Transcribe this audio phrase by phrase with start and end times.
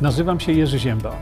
[0.00, 1.16] Nazywam się Jerzy Ziemba.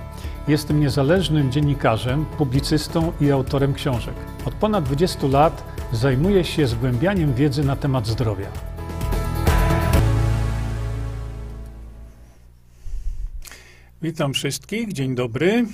[0.48, 4.14] Jestem niezależnym dziennikarzem, publicystą i autorem książek.
[4.44, 8.46] Od ponad 20 lat zajmuję się zgłębianiem wiedzy na temat zdrowia.
[14.02, 15.66] Witam wszystkich, dzień dobry.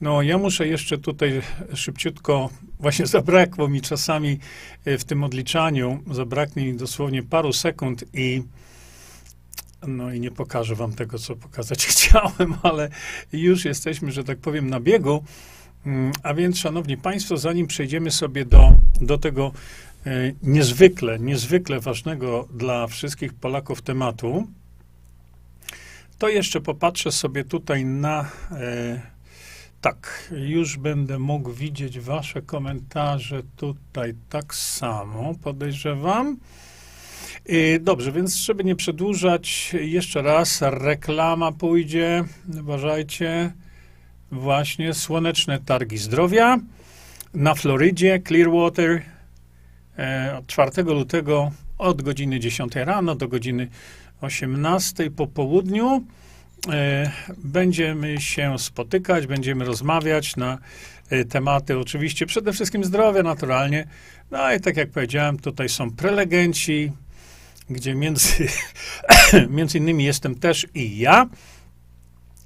[0.00, 1.42] No, ja muszę jeszcze tutaj
[1.74, 4.38] szybciutko, właśnie zabrakło mi czasami
[4.84, 8.42] e, w tym odliczaniu, zabraknie mi dosłownie paru sekund i
[9.86, 12.88] no i nie pokażę wam tego, co pokazać chciałem, ale
[13.32, 15.24] już jesteśmy, że tak powiem, na biegu.
[15.86, 19.52] Mm, a więc, szanowni państwo, zanim przejdziemy sobie do, do tego
[20.06, 20.10] e,
[20.42, 24.46] niezwykle, niezwykle ważnego dla wszystkich Polaków tematu,
[26.18, 28.30] to jeszcze popatrzę sobie tutaj na.
[28.50, 29.14] E,
[29.80, 36.36] tak, już będę mógł widzieć Wasze komentarze tutaj tak samo, podejrzewam.
[37.46, 42.24] I dobrze, więc żeby nie przedłużać, jeszcze raz reklama pójdzie.
[42.60, 43.52] Uważajcie.
[44.32, 46.58] Właśnie słoneczne targi zdrowia
[47.34, 49.02] na Florydzie, Clearwater,
[49.98, 53.68] e, od 4 lutego od godziny 10 rano do godziny
[54.20, 56.04] 18 po południu.
[56.72, 60.58] E, będziemy się spotykać, będziemy rozmawiać na
[61.10, 63.86] e, tematy oczywiście przede wszystkim zdrowia naturalnie.
[64.30, 66.92] No i tak jak powiedziałem, tutaj są prelegenci,
[67.70, 68.48] gdzie między,
[69.50, 71.26] między innymi jestem też i ja.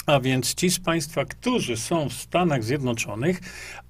[0.06, 3.40] A więc ci z Państwa, którzy są w Stanach Zjednoczonych,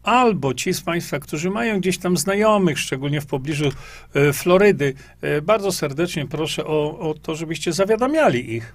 [0.02, 3.72] albo ci z Państwa, którzy mają gdzieś tam znajomych, szczególnie w pobliżu
[4.14, 4.94] e, Florydy,
[5.42, 8.74] bardzo serdecznie proszę o, o to, żebyście zawiadamiali ich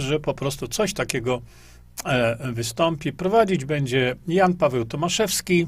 [0.00, 1.42] że po prostu coś takiego
[2.04, 3.12] e, wystąpi.
[3.12, 5.66] Prowadzić będzie Jan Paweł Tomaszewski.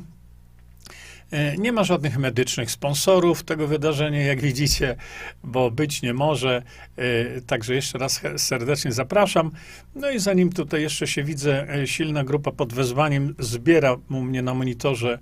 [1.32, 4.96] E, nie ma żadnych medycznych sponsorów tego wydarzenia, jak widzicie,
[5.44, 6.62] bo być nie może.
[6.96, 9.50] E, także jeszcze raz serdecznie zapraszam.
[9.94, 14.54] No i zanim tutaj jeszcze się widzę, silna grupa pod wezwaniem zbiera u mnie na
[14.54, 15.18] monitorze,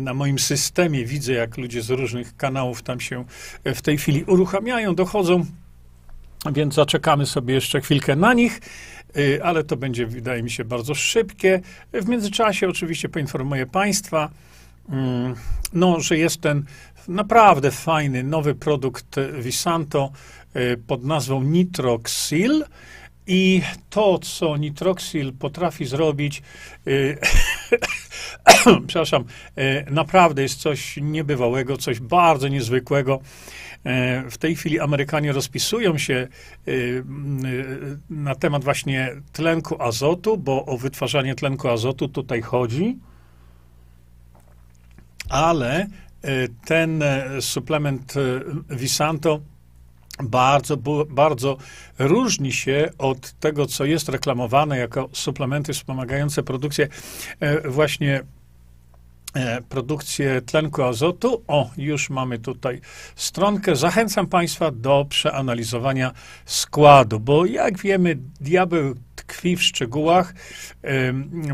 [0.00, 1.04] na moim systemie.
[1.04, 3.24] Widzę, jak ludzie z różnych kanałów tam się
[3.64, 5.46] w tej chwili uruchamiają, dochodzą.
[6.52, 8.60] Więc zaczekamy sobie jeszcze chwilkę na nich,
[9.42, 11.60] ale to będzie, wydaje mi się, bardzo szybkie.
[11.92, 14.30] W międzyczasie oczywiście poinformuję Państwa,
[15.72, 16.64] no, że jest ten
[17.08, 20.12] naprawdę fajny, nowy produkt Visanto
[20.56, 22.64] y, pod nazwą Nitroxil.
[23.26, 26.42] I to, co Nitroxil potrafi zrobić,
[26.86, 27.18] yy,
[28.86, 29.24] przepraszam,
[29.56, 33.20] yy, naprawdę jest coś niebywałego, coś bardzo niezwykłego.
[34.30, 36.28] W tej chwili Amerykanie rozpisują się
[38.10, 42.98] na temat właśnie tlenku azotu, bo o wytwarzanie tlenku azotu tutaj chodzi.
[45.28, 45.86] Ale
[46.22, 47.02] e, ten
[47.40, 48.14] suplement
[48.70, 49.40] Visanto
[50.22, 50.76] bardzo,
[51.08, 51.56] bardzo
[51.98, 56.88] różni się od tego, co jest reklamowane jako suplementy wspomagające produkcję
[57.64, 58.24] właśnie
[59.34, 61.42] E, produkcję tlenku azotu.
[61.46, 62.80] O, już mamy tutaj
[63.16, 63.76] stronkę.
[63.76, 66.12] Zachęcam Państwa do przeanalizowania
[66.44, 68.94] składu, bo jak wiemy, diabeł
[69.26, 70.34] tkwi w szczegółach.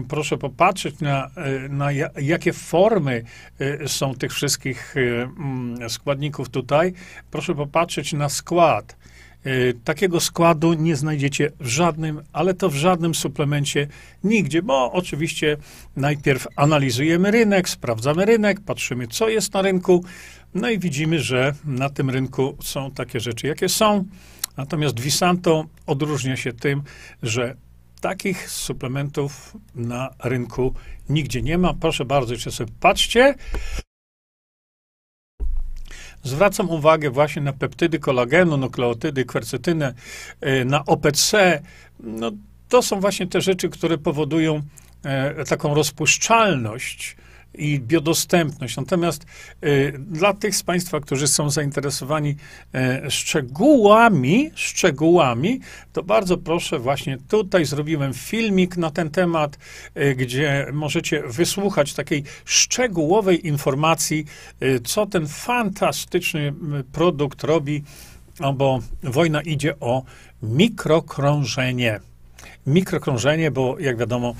[0.09, 1.93] Proszę popatrzeć na, e, na
[2.23, 3.25] jakie formy
[3.59, 6.93] e, są tych wszystkich mm, składników tutaj.
[7.31, 8.97] Proszę popatrzeć na skład.
[9.85, 13.87] Takiego składu nie znajdziecie w żadnym, ale to w żadnym suplemencie
[14.25, 15.57] nigdzie, bo oczywiście
[15.97, 20.05] najpierw analizujemy rynek, sprawdzamy rynek, patrzymy, co jest na rynku,
[20.55, 24.05] no i widzimy, że na tym rynku są takie rzeczy, jakie są.
[24.61, 26.83] Natomiast Visanto odróżnia się tym,
[27.23, 27.57] że
[28.01, 30.75] takich suplementów na rynku
[31.09, 31.75] nigdzie nie ma.
[31.75, 33.35] Proszę bardzo, jeszcze sobie patrzcie.
[36.23, 39.95] Zwracam uwagę właśnie na peptydy kolagenu, nukleotydy, kwercytynę,
[40.47, 41.33] y, na OPC.
[42.01, 42.31] No,
[42.69, 44.63] to są właśnie te rzeczy, które powodują
[45.05, 47.17] e, taką rozpuszczalność
[47.55, 48.77] i biodostępność.
[48.77, 49.27] Natomiast
[49.65, 52.37] y, dla tych z Państwa, którzy są zainteresowani
[53.07, 55.61] y, szczegółami, szczegółami,
[55.93, 59.59] to bardzo proszę, właśnie tutaj zrobiłem filmik na ten temat,
[59.97, 64.25] y, gdzie możecie wysłuchać takiej szczegółowej informacji,
[64.85, 66.55] co ten fantastyczny
[66.93, 67.83] produkt robi,
[68.41, 70.03] no bo wojna idzie o
[70.43, 72.01] mikrokrążenie
[72.67, 74.35] mikrokrążenie, bo jak wiadomo,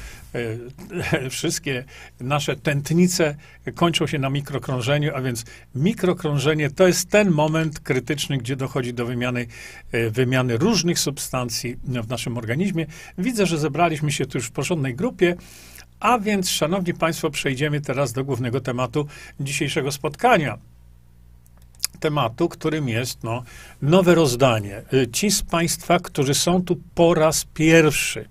[1.23, 1.85] e, wszystkie
[2.21, 3.37] nasze tętnice
[3.75, 5.45] kończą się na mikrokrążeniu, a więc
[5.75, 9.47] mikrokrążenie to jest ten moment krytyczny, gdzie dochodzi do wymiany,
[9.93, 12.87] e, wymiany różnych substancji w naszym organizmie.
[13.19, 15.37] Widzę, że zebraliśmy się tu już w porządnej grupie.
[16.01, 19.07] A więc, szanowni państwo, przejdziemy teraz do głównego tematu
[19.41, 20.59] dzisiejszego spotkania.
[22.01, 23.43] Tematu, którym jest no,
[23.83, 24.83] nowe rozdanie.
[24.93, 28.29] Y, ci z Państwa, którzy są tu po raz pierwszy,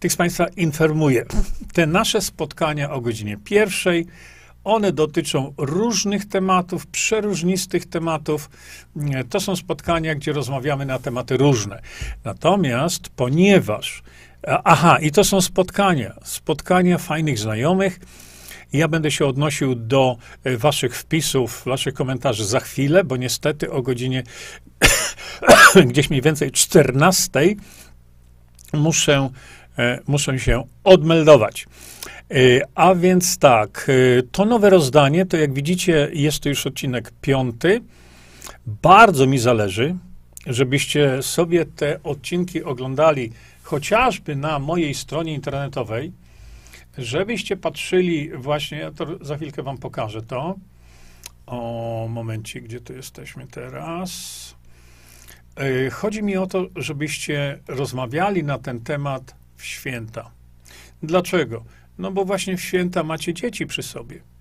[0.00, 1.24] tych z Państwa informuję.
[1.72, 4.06] Te nasze spotkania o godzinie pierwszej,
[4.64, 8.50] one dotyczą różnych tematów, przeróżnistych tematów.
[8.96, 11.80] Y, to są spotkania, gdzie rozmawiamy na tematy różne.
[12.24, 14.02] Natomiast, ponieważ
[14.46, 16.14] Aha, i to są spotkania.
[16.24, 18.00] Spotkania fajnych znajomych.
[18.74, 23.82] Ja będę się odnosił do e, waszych wpisów, waszych komentarzy za chwilę, bo niestety o
[23.82, 24.22] godzinie
[25.90, 27.40] gdzieś mniej więcej 14
[28.72, 29.30] muszę,
[29.78, 31.66] e, muszę się odmeldować.
[32.30, 32.36] E,
[32.74, 33.90] a więc tak,
[34.32, 37.80] to nowe rozdanie, to jak widzicie, jest to już odcinek piąty.
[38.66, 39.96] Bardzo mi zależy,
[40.46, 43.32] żebyście sobie te odcinki oglądali
[43.62, 46.12] chociażby na mojej stronie internetowej,
[46.98, 50.56] żebyście patrzyli właśnie, ja to za chwilkę wam pokażę to.
[51.46, 54.54] O momencie, gdzie tu jesteśmy teraz.
[55.56, 60.30] E, chodzi mi o to, żebyście rozmawiali na ten temat w święta.
[61.02, 61.64] Dlaczego?
[61.98, 64.33] No bo właśnie w święta macie dzieci przy sobie.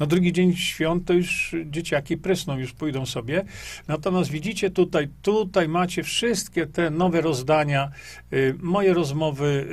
[0.00, 3.44] Na drugi dzień świąt to już dzieciaki prysną, już pójdą sobie.
[3.88, 7.90] Natomiast widzicie tutaj, tutaj macie wszystkie te nowe rozdania.
[8.32, 9.66] Y, moje rozmowy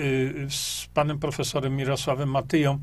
[0.46, 2.80] y, z panem profesorem Mirosławem Matyją.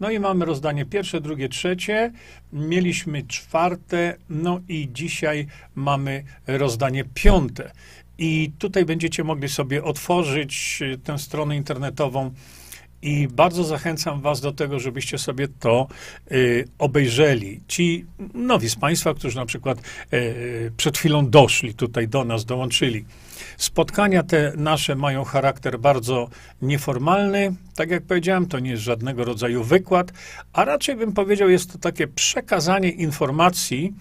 [0.00, 2.12] No i mamy rozdanie pierwsze, drugie, trzecie.
[2.52, 7.70] Mieliśmy czwarte, no i dzisiaj mamy rozdanie piąte.
[8.18, 12.30] I tutaj będziecie mogli sobie otworzyć y, tę stronę internetową
[13.04, 15.86] i bardzo zachęcam Was do tego, żebyście sobie to
[16.32, 17.60] y, obejrzeli.
[17.68, 19.78] Ci nowi z Państwa, którzy na przykład
[20.12, 23.04] y, przed chwilą doszli tutaj do nas, dołączyli.
[23.56, 26.28] Spotkania te nasze mają charakter bardzo
[26.62, 27.54] nieformalny.
[27.76, 30.12] Tak jak powiedziałem, to nie jest żadnego rodzaju wykład,
[30.52, 33.94] a raczej bym powiedział, jest to takie przekazanie informacji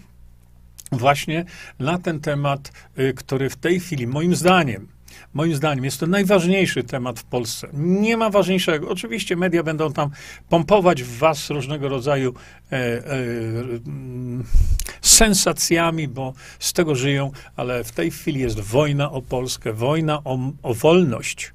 [0.91, 1.45] właśnie
[1.79, 4.93] na ten temat, y, który w tej chwili, moim zdaniem,
[5.33, 7.68] Moim zdaniem jest to najważniejszy temat w Polsce.
[7.74, 8.89] Nie ma ważniejszego.
[8.89, 10.09] Oczywiście media będą tam
[10.50, 12.33] pompować w was różnego rodzaju
[12.71, 13.01] e, e,
[13.85, 14.44] mm,
[15.01, 20.39] sensacjami, bo z tego żyją, ale w tej chwili jest wojna o Polskę, wojna o,
[20.63, 21.53] o wolność.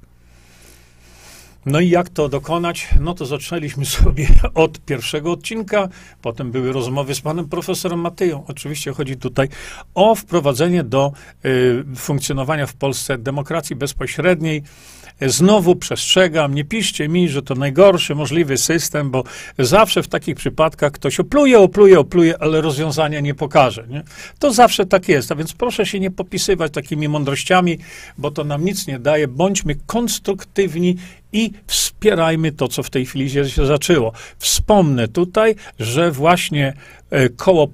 [1.65, 2.87] No i jak to dokonać?
[2.99, 5.89] No to zaczęliśmy sobie od pierwszego odcinka,
[6.21, 8.43] potem były rozmowy z panem profesorem Matyją.
[8.47, 9.47] Oczywiście chodzi tutaj
[9.95, 11.11] o wprowadzenie do
[11.45, 14.63] y, funkcjonowania w Polsce demokracji bezpośredniej,
[15.21, 19.23] Znowu przestrzegam, nie piszcie mi, że to najgorszy możliwy system, bo
[19.57, 23.87] zawsze w takich przypadkach ktoś opluje, opluje, opluje, ale rozwiązania nie pokaże.
[23.89, 24.03] Nie?
[24.39, 27.77] To zawsze tak jest, a więc proszę się nie popisywać takimi mądrościami,
[28.17, 29.27] bo to nam nic nie daje.
[29.27, 30.95] Bądźmy konstruktywni
[31.33, 34.11] i wspierajmy to, co w tej chwili się zaczęło.
[34.39, 36.73] Wspomnę tutaj, że właśnie
[37.09, 37.67] E, koło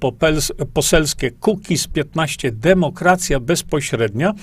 [0.74, 4.34] poselskie Kukiz 15 Demokracja Bezpośrednia,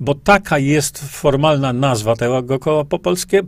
[0.00, 2.84] bo taka jest formalna nazwa tego koła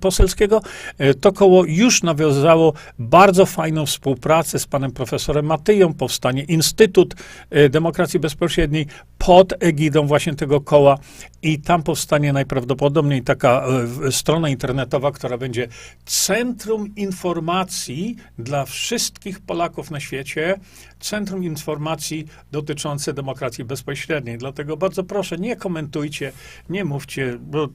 [0.01, 0.63] poselskiego.
[0.99, 5.95] E, to koło już nawiązało bardzo fajną współpracę z panem profesorem Matyją.
[5.95, 7.15] Powstanie Instytut
[7.51, 8.87] e, Demokracji Bezpośredniej
[9.19, 10.99] pod egidą właśnie tego koła
[11.43, 13.67] i tam powstanie najprawdopodobniej taka
[14.11, 15.69] strona internetowa, która będzie
[16.07, 20.59] centrum informacji dla wszystkich Polaków na świecie,
[21.01, 24.39] Centrum Informacji dotyczące demokracji bezpośredniej.
[24.39, 26.33] Dlatego bardzo proszę, nie komentujcie,
[26.69, 27.69] nie mówcie, bo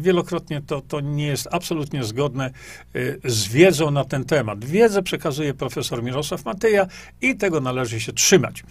[0.00, 2.50] wielokrotnie to, to nie jest absolutnie zgodne
[2.96, 4.64] y, z wiedzą na ten temat.
[4.64, 6.86] Wiedzę przekazuje profesor Mirosław Matyja
[7.20, 8.62] i tego należy się trzymać.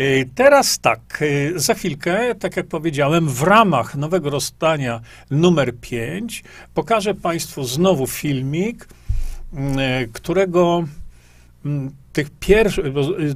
[0.00, 5.00] Y, teraz tak, y, za chwilkę, tak jak powiedziałem, w ramach nowego rozstania
[5.30, 8.88] numer 5 pokażę Państwu znowu filmik,
[10.12, 10.88] którego mm,
[12.12, 12.84] tych pierwszych,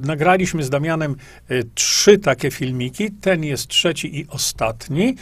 [0.01, 1.15] nagraliśmy z Damianem
[1.51, 5.15] y, trzy takie filmiki, ten jest trzeci i ostatni.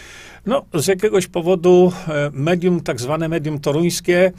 [0.45, 4.31] No, z jakiegoś powodu e, medium, tak zwane medium toruńskie,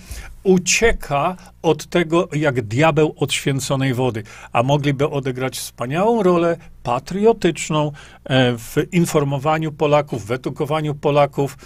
[0.42, 7.92] ucieka od tego, jak diabeł od święconej wody, a mogliby odegrać wspaniałą rolę patriotyczną
[8.25, 11.57] e, w informowaniu Polaków, w edukowaniu Polaków,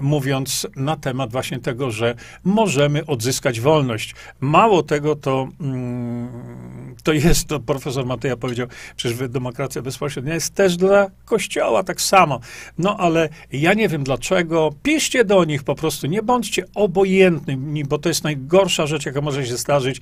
[0.00, 2.14] mówiąc na temat właśnie tego, że
[2.44, 4.14] możemy odzyskać wolność.
[4.40, 6.28] Mało tego, to, mm,
[7.02, 12.40] to jest, to profesor Mateja powiedział, przecież demokracja bezpośrednia jest też dla Kościoła tak samo.
[12.78, 14.70] No ale ja nie wiem dlaczego.
[14.82, 19.46] Piszcie do nich po prostu, nie bądźcie obojętni, bo to jest najgorsza rzecz, jaka może
[19.46, 20.00] się zdarzyć.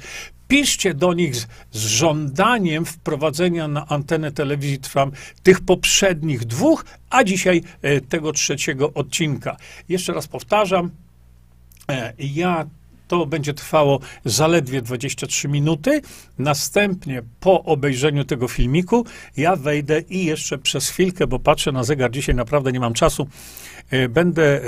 [0.48, 5.12] Piszcie do nich z, z żądaniem wprowadzenia na antenę telewizji Trwam
[5.42, 9.56] tych poprzednich dwóch, a dzisiaj e, tego trzeciego odcinka.
[9.88, 10.90] Jeszcze raz powtarzam,
[11.88, 12.66] e, ja
[13.10, 16.02] To będzie trwało zaledwie 23 minuty.
[16.38, 19.04] Następnie po obejrzeniu tego filmiku
[19.36, 23.26] ja wejdę i jeszcze przez chwilkę, bo patrzę na zegar, dzisiaj naprawdę nie mam czasu,
[23.90, 24.64] e, będę e,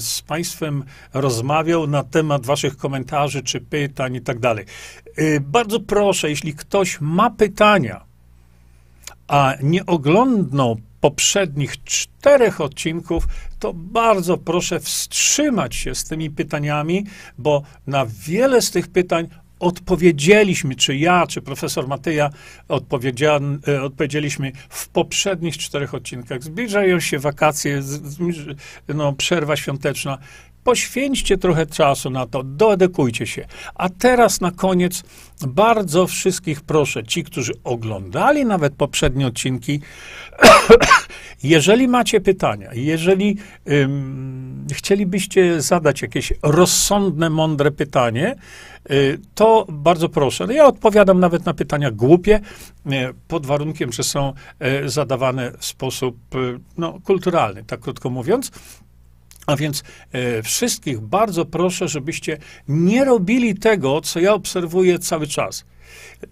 [0.00, 0.84] z Państwem
[1.14, 4.64] rozmawiał na temat Waszych komentarzy czy pytań i tak dalej.
[5.40, 8.04] Bardzo proszę, jeśli ktoś ma pytania,
[9.28, 13.28] a nie oglądnął poprzednich czterech odcinków,
[13.58, 17.04] to bardzo proszę wstrzymać się z tymi pytaniami,
[17.38, 19.28] bo na wiele z tych pytań
[19.60, 22.30] odpowiedzieliśmy, czy ja, czy profesor Mateja
[22.70, 26.42] e, odpowiedzieliśmy w poprzednich czterech odcinkach.
[26.42, 27.82] Zbliżają się wakacje,
[28.88, 30.18] no, przerwa świąteczna.
[30.64, 33.46] Poświęćcie trochę czasu na to, doedukujcie się.
[33.74, 35.02] A teraz na koniec
[35.46, 39.80] bardzo wszystkich proszę, ci, którzy oglądali nawet poprzednie odcinki,
[41.42, 43.36] jeżeli macie pytania, jeżeli
[43.70, 48.36] ym, chcielibyście zadać jakieś rozsądne, mądre pytanie,
[48.90, 50.46] y, to bardzo proszę.
[50.54, 52.40] Ja odpowiadam nawet na pytania głupie,
[52.86, 52.90] y,
[53.28, 54.32] pod warunkiem, że są
[54.84, 56.16] y, zadawane w sposób
[56.78, 58.50] no, kulturalny, tak krótko mówiąc.
[59.46, 59.82] A więc
[60.12, 65.64] e, wszystkich bardzo proszę, żebyście nie robili tego, co ja obserwuję cały czas.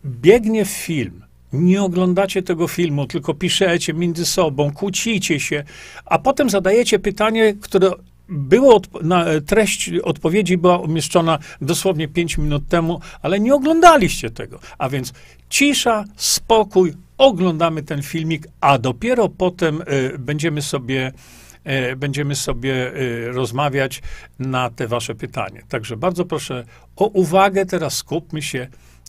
[0.05, 5.64] Biegnie film, nie oglądacie tego filmu, tylko piszecie między sobą, kłócicie się,
[6.05, 7.90] a potem zadajecie pytanie, które
[8.29, 14.59] było na, treść odpowiedzi była umieszczona dosłownie 5 minut temu, ale nie oglądaliście tego.
[14.79, 15.12] A więc
[15.49, 21.12] cisza, spokój, oglądamy ten filmik, a dopiero potem y, będziemy sobie
[21.50, 21.50] E,
[21.97, 24.02] będziemy sobie e, rozmawiać
[24.38, 25.62] na te wasze pytanie.
[25.69, 26.64] Także bardzo proszę
[26.97, 28.67] o uwagę, teraz skupmy się,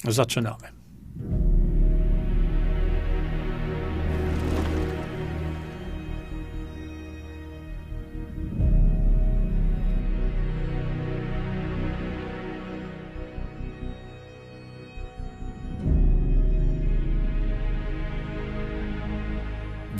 [0.07, 0.67] zaczynamy.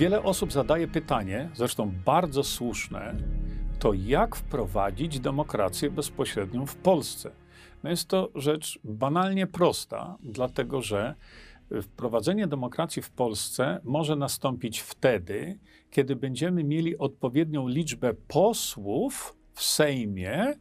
[0.01, 3.15] Wiele osób zadaje pytanie, zresztą bardzo słuszne,
[3.79, 7.31] to jak wprowadzić demokrację bezpośrednią w Polsce?
[7.83, 11.15] No jest to rzecz banalnie prosta, dlatego że
[11.81, 15.59] wprowadzenie demokracji w Polsce może nastąpić wtedy,
[15.91, 20.53] kiedy będziemy mieli odpowiednią liczbę posłów w Sejmie,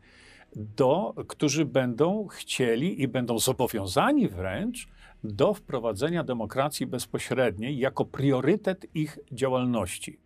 [0.56, 4.88] do, którzy będą chcieli i będą zobowiązani wręcz
[5.24, 10.18] do wprowadzenia demokracji bezpośredniej jako priorytet ich działalności.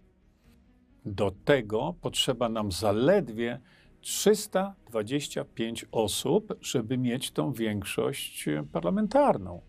[1.07, 3.61] Do tego potrzeba nam zaledwie
[4.01, 9.61] 325 osób, żeby mieć tą większość parlamentarną.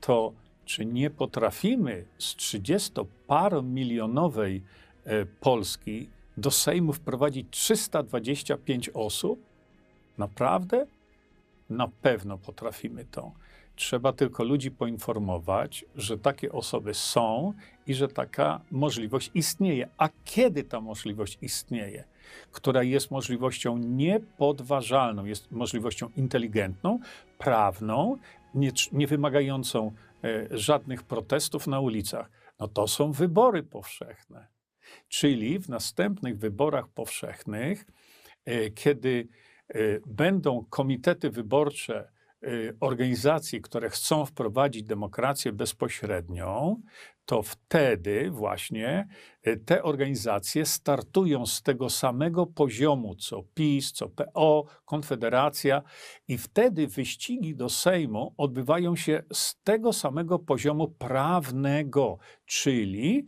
[0.00, 0.32] To
[0.64, 4.60] czy nie potrafimy z 30-paromilionowej
[5.04, 9.46] e, Polski do Sejmu wprowadzić 325 osób?
[10.18, 10.86] Naprawdę?
[11.70, 13.32] Na pewno potrafimy to.
[13.76, 17.52] Trzeba tylko ludzi poinformować, że takie osoby są
[17.86, 19.88] i że taka możliwość istnieje.
[19.98, 22.04] A kiedy ta możliwość istnieje?
[22.52, 26.98] Która jest możliwością niepodważalną, jest możliwością inteligentną,
[27.38, 28.16] prawną,
[28.54, 29.92] nie, nie wymagającą
[30.24, 32.30] e, żadnych protestów na ulicach.
[32.60, 34.46] No to są wybory powszechne.
[35.08, 37.86] Czyli w następnych wyborach powszechnych,
[38.44, 39.28] e, kiedy
[39.68, 42.15] e, będą komitety wyborcze,
[42.80, 46.80] organizacji, które chcą wprowadzić demokrację bezpośrednią,
[47.26, 49.08] to wtedy właśnie
[49.46, 55.82] y, te organizacje startują z tego samego poziomu co PiS, co PO, Konfederacja,
[56.28, 63.26] i wtedy wyścigi do Sejmu odbywają się z tego samego poziomu prawnego, czyli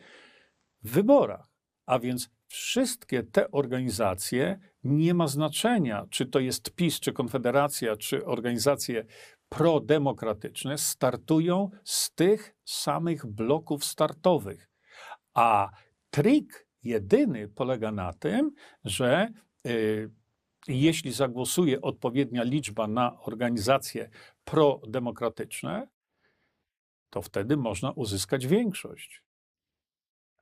[0.83, 1.49] w wyborach.
[1.87, 8.25] A więc wszystkie te organizacje nie ma znaczenia, czy to jest PiS, czy Konfederacja, czy
[8.27, 9.05] organizacje
[9.49, 14.71] prodemokratyczne, startują z tych samych bloków startowych.
[15.35, 15.71] A
[16.11, 18.51] trik jedyny polega na tym,
[18.85, 19.29] że
[19.67, 20.11] y,
[20.69, 24.11] jeśli zagłosuje odpowiednia liczba na organizacje
[24.45, 25.89] prodemokratyczne,
[27.11, 29.23] to wtedy można uzyskać większość.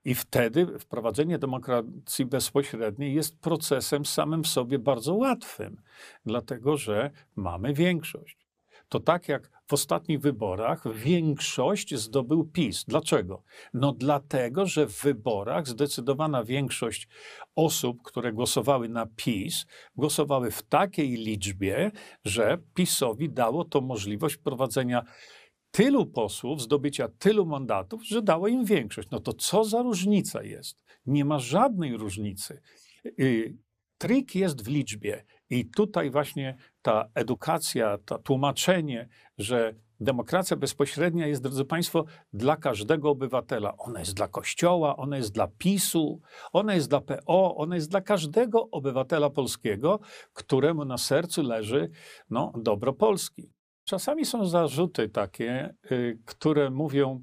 [0.07, 5.83] I wtedy wprowadzenie demokracji bezpośredniej jest procesem samym w sobie bardzo łatwym,
[6.27, 8.47] dlatego że mamy większość.
[8.89, 12.85] To tak jak w ostatnich wyborach większość zdobył PiS.
[12.89, 13.43] Dlaczego?
[13.75, 17.09] No dlatego, że w wyborach zdecydowana większość
[17.57, 21.91] osób, które głosowały na PiS, głosowały w takiej liczbie,
[22.25, 25.03] że PiSowi dało to możliwość prowadzenia
[25.77, 29.11] tylu posłów, zdobycia tylu mandatów, że dało im większość.
[29.11, 30.85] No to co za różnica jest?
[31.07, 32.61] Nie ma żadnej różnicy.
[33.21, 33.57] Y,
[33.99, 35.25] trik jest w liczbie.
[35.51, 43.11] I tutaj właśnie ta edukacja, to tłumaczenie, że demokracja bezpośrednia jest, drodzy Państwo, dla każdego
[43.11, 43.77] obywatela.
[43.77, 46.21] Ona jest dla Kościoła, ona jest dla PiSu,
[46.53, 50.01] ona jest dla PO, ona jest dla każdego obywatela polskiego,
[50.33, 51.91] któremu na sercu leży
[52.31, 53.56] no, dobro Polski.
[53.87, 57.23] Czasami są zarzuty takie, y, które mówią,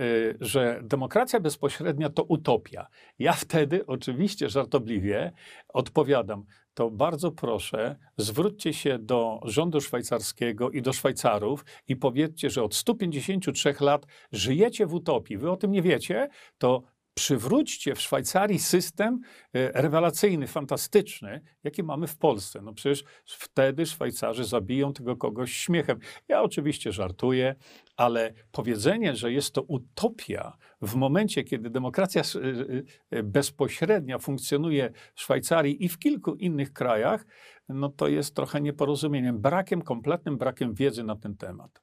[0.00, 2.86] y, że demokracja bezpośrednia to utopia.
[3.18, 5.32] Ja wtedy oczywiście żartobliwie
[5.68, 12.62] odpowiadam, to bardzo proszę, zwróćcie się do rządu szwajcarskiego i do Szwajcarów i powiedzcie, że
[12.62, 15.38] od 153 lat żyjecie w utopii.
[15.38, 16.28] Wy o tym nie wiecie,
[16.58, 16.82] to
[17.14, 19.20] przywróćcie w Szwajcarii system
[19.52, 22.62] e, rewelacyjny, fantastyczny, jaki mamy w Polsce.
[22.62, 25.98] No przecież wtedy Szwajcarzy zabiją tego kogoś śmiechem.
[26.28, 27.54] Ja oczywiście żartuję,
[27.96, 35.20] ale powiedzenie, że jest to utopia w momencie, kiedy demokracja e, e, bezpośrednia funkcjonuje w
[35.20, 37.26] Szwajcarii i w kilku innych krajach,
[37.68, 41.82] no to jest trochę nieporozumieniem, brakiem, kompletnym brakiem wiedzy na ten temat.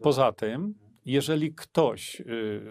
[0.00, 0.74] Poza tym,
[1.08, 2.24] jeżeli ktoś y,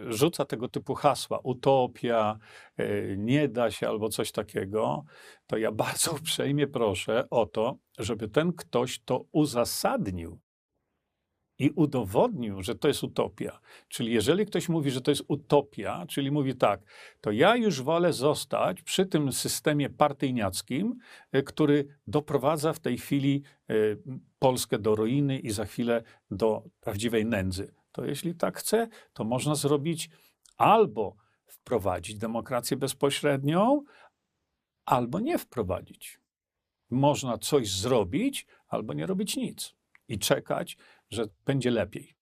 [0.08, 2.38] rzuca tego typu hasła, utopia,
[2.80, 5.04] y, nie da się albo coś takiego,
[5.48, 10.40] to ja bardzo uprzejmie proszę o to, żeby ten ktoś to uzasadnił
[11.60, 13.60] i udowodnił, że to jest utopia.
[13.88, 16.82] Czyli jeżeli ktoś mówi, że to jest utopia, czyli mówi tak,
[17.22, 20.96] to ja już wolę zostać przy tym systemie partyjniackim,
[21.36, 23.44] y, który doprowadza w tej chwili
[24.40, 29.56] Polskę do ruiny i za chwilę do prawdziwej nędzy to jeśli tak chce, to można
[29.56, 30.10] zrobić
[30.58, 33.84] albo wprowadzić demokrację bezpośrednią,
[34.86, 36.20] albo nie wprowadzić.
[36.90, 39.76] Można coś zrobić, albo nie robić nic
[40.08, 40.78] i czekać,
[41.10, 42.16] że będzie lepiej.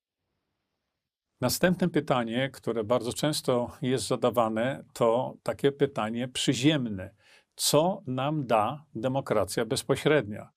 [1.41, 7.15] Następne pytanie, które bardzo często jest zadawane, to takie pytanie przyziemne.
[7.55, 10.54] Co nam da demokracja bezpośrednia?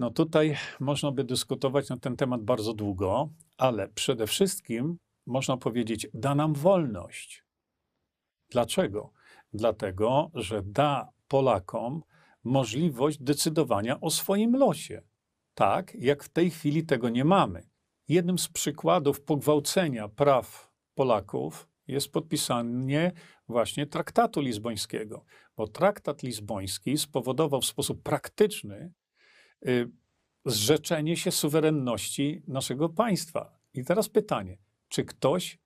[0.00, 3.28] No tutaj można by dyskutować na ten temat bardzo długo,
[3.58, 7.44] ale przede wszystkim można powiedzieć, da nam wolność.
[8.50, 9.12] Dlaczego?
[9.52, 12.02] Dlatego, że da Polakom
[12.44, 15.02] możliwość decydowania o swoim losie.
[15.54, 17.68] Tak, jak w tej chwili tego nie mamy.
[18.08, 23.12] Jednym z przykładów pogwałcenia praw Polaków jest podpisanie
[23.48, 25.24] właśnie traktatu lizbońskiego,
[25.56, 28.92] bo traktat lizboński spowodował w sposób praktyczny
[30.44, 33.58] zrzeczenie się suwerenności naszego państwa.
[33.74, 35.58] I teraz pytanie, czy ktoś,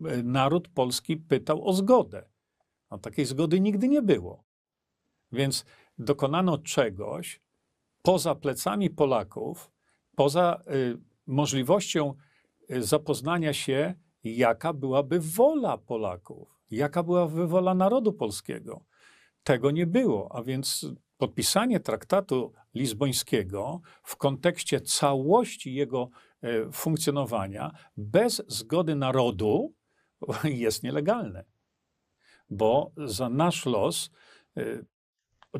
[0.00, 2.28] y, naród polski pytał o zgodę?
[2.90, 4.44] No, takiej zgody nigdy nie było.
[5.32, 5.64] Więc
[5.98, 7.40] dokonano czegoś
[8.02, 9.70] poza plecami Polaków,
[10.16, 12.14] poza y, możliwością
[12.70, 13.94] y, zapoznania się,
[14.24, 18.84] jaka byłaby wola Polaków, jaka byłaby wola narodu polskiego.
[19.42, 20.86] Tego nie było, a więc
[21.18, 26.10] podpisanie traktatu lizbońskiego w kontekście całości jego
[26.42, 29.74] e, funkcjonowania bez zgody narodu
[30.44, 31.44] jest nielegalne.
[32.50, 34.10] Bo za nasz los,
[34.56, 34.62] e,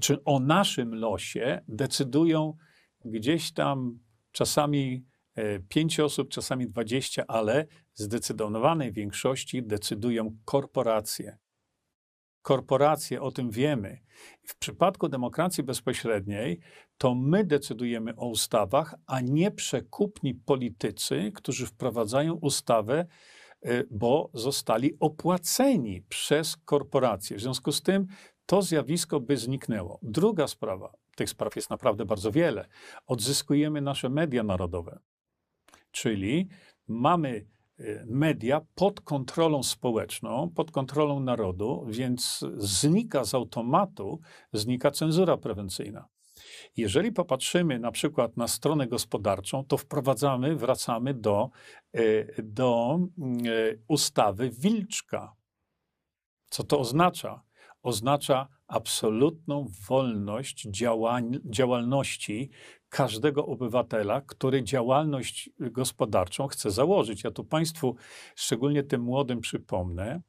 [0.01, 2.57] czy o naszym losie decydują
[3.05, 3.99] gdzieś tam
[4.33, 11.39] czasami e, pięć osób, czasami dwadzieścia, ale zdecydowanej większości decydują korporacje
[12.43, 14.01] korporacje, o tym wiemy.
[14.43, 16.61] W przypadku demokracji bezpośredniej
[16.99, 23.07] to my decydujemy o ustawach, a nie przekupni politycy, którzy wprowadzają ustawę,
[23.67, 27.37] y, bo zostali opłaceni przez korporacje.
[27.37, 28.07] W związku z tym
[28.47, 29.99] to zjawisko by zniknęło.
[30.03, 32.69] Druga sprawa, tych spraw jest naprawdę bardzo wiele.
[33.07, 34.99] Odzyskujemy nasze media narodowe,
[35.91, 36.49] czyli
[36.89, 37.47] mamy
[38.07, 44.21] media pod kontrolą społeczną, pod kontrolą narodu, więc znika z automatu,
[44.53, 46.09] znika cenzura prewencyjna.
[46.77, 51.51] Jeżeli popatrzymy na przykład na stronę gospodarczą, to wprowadzamy, wracamy do,
[51.97, 52.99] y, do
[53.47, 55.33] y, ustawy Wilczka.
[56.51, 57.43] Co to oznacza?
[57.83, 62.51] Oznacza absolutną wolność działań, działalności
[62.89, 67.25] każdego obywatela, który działalność gospodarczą chce założyć.
[67.25, 67.97] Ja tu Państwu,
[68.37, 70.21] szczególnie tym młodym, przypomnę,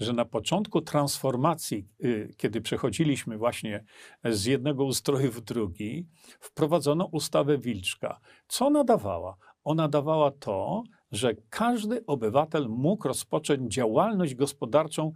[0.00, 3.84] że na początku transformacji, y, kiedy przechodziliśmy właśnie
[4.24, 6.06] z jednego ustroju w drugi,
[6.40, 8.20] wprowadzono ustawę Wilczka.
[8.48, 9.36] Co ona dawała?
[9.64, 15.12] Ona dawała to, że każdy obywatel mógł rozpocząć działalność gospodarczą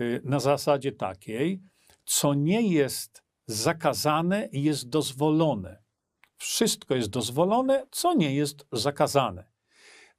[0.00, 1.62] y, na zasadzie takiej,
[2.04, 5.82] co nie jest zakazane, jest dozwolone.
[6.36, 9.52] Wszystko jest dozwolone, co nie jest zakazane.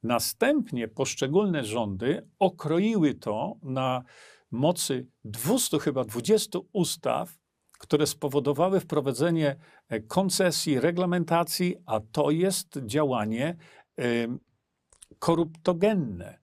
[0.02, 4.02] Następnie poszczególne rządy okroiły to na
[4.50, 7.38] mocy 200 chyba 20 ustaw,
[7.78, 9.56] które spowodowały wprowadzenie
[9.88, 13.56] e, koncesji, reglamentacji, a to jest działanie
[15.18, 16.38] koruptogenne,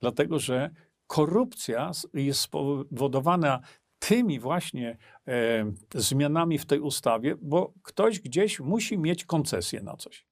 [0.00, 0.70] dlatego że
[1.06, 3.60] korupcja jest spowodowana
[4.08, 10.26] tymi właśnie e, zmianami w tej ustawie, bo ktoś gdzieś musi mieć koncesję na coś.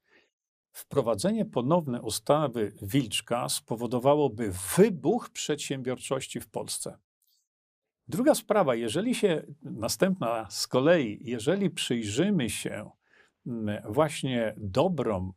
[0.73, 6.99] Wprowadzenie ponowne ustawy Wilczka spowodowałoby wybuch przedsiębiorczości w Polsce.
[8.09, 12.91] Druga sprawa, jeżeli się, następna z kolei, jeżeli przyjrzymy się
[13.89, 15.33] właśnie dobrom,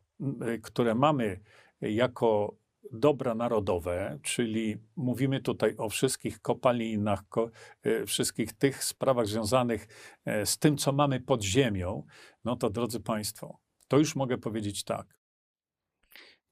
[0.62, 1.40] które mamy
[1.80, 2.56] jako
[2.94, 7.50] dobra narodowe, czyli mówimy tutaj o wszystkich kopalinach, ko,
[7.82, 9.88] e, wszystkich tych sprawach związanych
[10.24, 12.06] e, z tym, co mamy pod ziemią,
[12.44, 15.18] no to drodzy Państwo, to już mogę powiedzieć tak.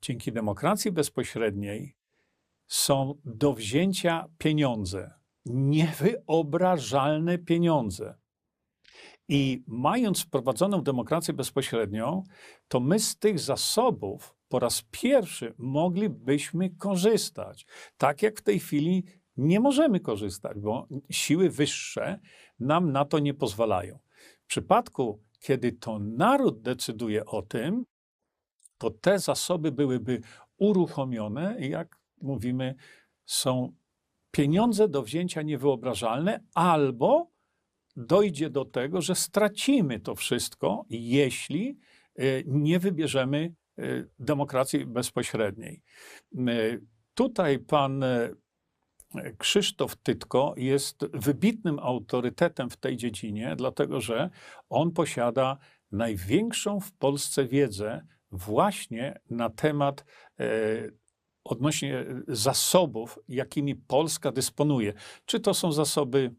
[0.02, 1.96] Dzięki demokracji bezpośredniej
[2.66, 5.14] są do wzięcia pieniądze,
[5.46, 8.14] niewyobrażalne pieniądze.
[9.28, 12.24] I mając wprowadzoną demokrację bezpośrednią,
[12.68, 17.67] to my z tych zasobów po raz pierwszy moglibyśmy korzystać.
[17.97, 19.05] Tak jak w tej chwili
[19.37, 22.19] nie możemy korzystać, bo siły wyższe
[22.61, 23.99] nam na to nie pozwalają.
[24.43, 27.85] W przypadku, kiedy to naród decyduje o tym,
[28.79, 30.21] to te zasoby byłyby
[30.57, 32.75] uruchomione i jak mówimy,
[33.25, 33.73] są
[34.31, 37.31] pieniądze do wzięcia niewyobrażalne, albo
[37.97, 41.79] dojdzie do tego, że stracimy to wszystko, jeśli
[42.17, 43.55] e, nie wybierzemy
[44.18, 45.82] demokracji bezpośredniej.
[46.37, 46.42] E,
[47.14, 48.04] tutaj pan
[49.38, 54.30] Krzysztof Tytko jest wybitnym autorytetem w tej dziedzinie, dlatego że
[54.68, 55.58] on posiada
[55.92, 60.04] największą w Polsce wiedzę właśnie na temat
[61.44, 64.92] odnośnie zasobów, jakimi Polska dysponuje.
[65.24, 66.35] Czy to są zasoby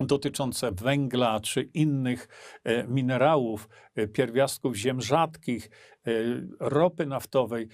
[0.00, 2.28] dotyczące węgla czy innych
[2.64, 5.70] e, minerałów, e, pierwiastków ziem rzadkich,
[6.06, 6.10] e,
[6.60, 7.68] ropy naftowej,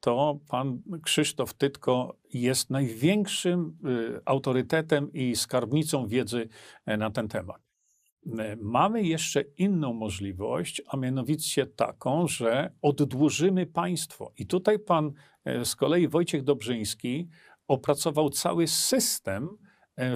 [0.00, 3.78] to pan Krzysztof Tytko jest największym
[4.24, 6.48] autorytetem i skarbnicą wiedzy
[6.86, 7.62] na ten temat.
[8.60, 14.32] Mamy jeszcze inną możliwość, a mianowicie taką, że oddłużymy państwo.
[14.38, 15.12] I tutaj pan
[15.64, 17.28] z kolei Wojciech Dobrzyński
[17.68, 19.48] opracował cały system,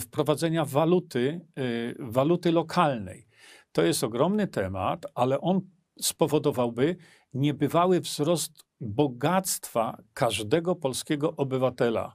[0.01, 1.63] wprowadzenia waluty, e,
[1.99, 3.27] waluty lokalnej.
[3.73, 5.61] To jest ogromny temat, ale on
[6.01, 6.97] spowodowałby
[7.35, 12.15] niebywały wzrost bogactwa każdego polskiego obywatela.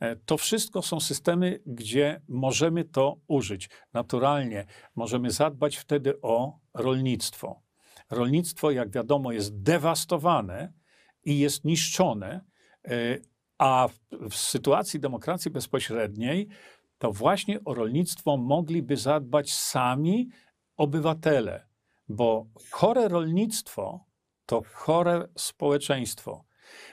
[0.00, 3.70] E, to wszystko są systemy, gdzie możemy to użyć.
[3.92, 7.62] Naturalnie możemy zadbać wtedy o rolnictwo.
[8.10, 10.72] Rolnictwo, jak wiadomo, jest dewastowane
[11.24, 12.40] i jest niszczone,
[13.58, 13.88] a
[14.30, 16.48] w sytuacji demokracji bezpośredniej
[17.00, 20.28] to właśnie o rolnictwo mogliby zadbać sami
[20.76, 21.66] obywatele,
[22.08, 24.04] bo chore rolnictwo
[24.46, 26.44] to chore społeczeństwo.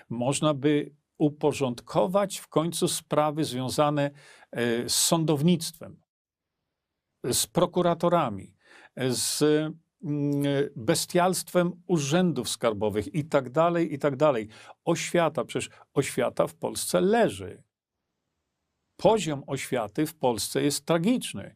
[0.09, 4.11] Można by uporządkować w końcu sprawy związane
[4.51, 6.01] e, z sądownictwem,
[7.23, 8.55] z prokuratorami,
[9.09, 9.41] z
[10.03, 10.43] mm,
[10.75, 14.47] bestialstwem urzędów skarbowych i tak dalej, i tak dalej.
[14.85, 17.66] Oświata, przecież oświata w Polsce leży
[18.97, 21.55] poziom oświaty w Polsce jest tragiczny.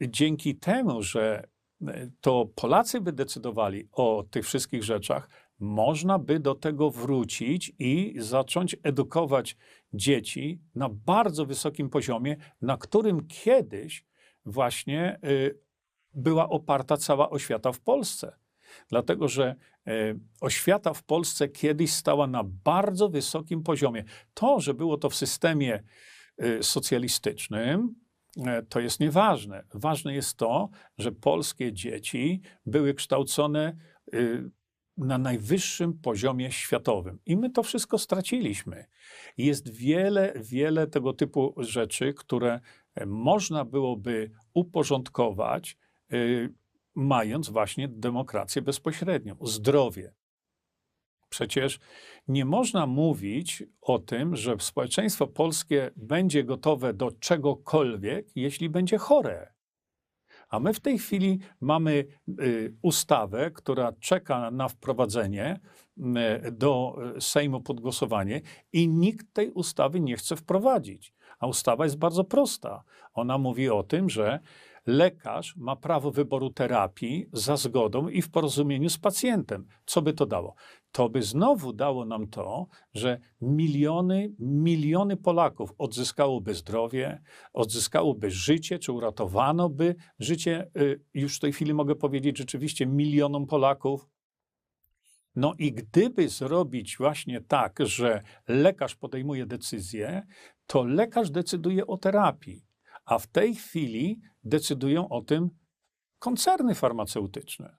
[0.00, 1.48] Dzięki temu, że
[1.86, 5.28] e, to Polacy by decydowali o tych wszystkich rzeczach,
[5.60, 9.56] można by do tego wrócić i zacząć edukować
[9.92, 14.04] dzieci na bardzo wysokim poziomie, na którym kiedyś
[14.46, 15.58] właśnie y,
[16.14, 18.36] była oparta cała oświata w Polsce.
[18.88, 19.54] Dlatego, że
[19.88, 24.04] y, oświata w Polsce kiedyś stała na bardzo wysokim poziomie.
[24.34, 25.82] To, że było to w systemie
[26.62, 27.94] socjalistycznym,
[28.46, 29.64] e, to jest nieważne.
[29.74, 33.76] Ważne jest to, że polskie dzieci były kształcone
[34.14, 34.50] y,
[34.96, 37.18] na najwyższym poziomie światowym.
[37.26, 38.84] I my to wszystko straciliśmy.
[39.36, 42.60] Jest wiele, wiele tego typu rzeczy, które
[42.94, 45.76] e, można byłoby uporządkować,
[46.12, 46.54] y,
[46.94, 50.12] mając właśnie demokrację bezpośrednią, zdrowie.
[51.28, 51.80] Przecież
[52.28, 59.52] nie można mówić o tym, że społeczeństwo polskie będzie gotowe do czegokolwiek, jeśli będzie chore.
[60.48, 62.04] A my w tej chwili mamy
[62.40, 65.60] y, ustawę, która czeka na wprowadzenie
[66.46, 68.40] y, do Sejmu pod głosowanie
[68.72, 71.14] i nikt tej ustawy nie chce wprowadzić.
[71.38, 72.82] A ustawa jest bardzo prosta.
[73.14, 74.40] Ona mówi o tym, że
[74.88, 79.66] lekarz ma prawo wyboru terapii za zgodą i w porozumieniu z pacjentem.
[79.86, 80.54] Co by to dało?
[80.92, 87.22] To by znowu dało nam to, że miliony, miliony Polaków odzyskałoby zdrowie,
[87.52, 93.46] odzyskałoby życie, czy uratowano by życie, y, już w tej chwili mogę powiedzieć rzeczywiście milionom
[93.46, 94.08] Polaków,
[95.36, 100.22] no i gdyby zrobić właśnie tak, że lekarz podejmuje decyzję,
[100.66, 102.67] to lekarz decyduje o terapii,
[103.08, 105.50] a w tej chwili decydują o tym
[106.18, 107.76] koncerny farmaceutyczne.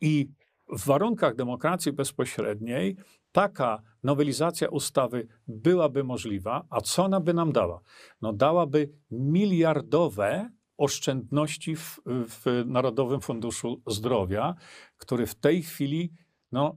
[0.00, 0.30] I
[0.68, 2.96] w warunkach demokracji bezpośredniej
[3.32, 7.80] taka nowelizacja ustawy byłaby możliwa, a co ona by nam dała?
[8.20, 14.54] No dałaby miliardowe oszczędności w, w Narodowym Funduszu Zdrowia,
[14.96, 16.12] który w tej chwili
[16.52, 16.76] no,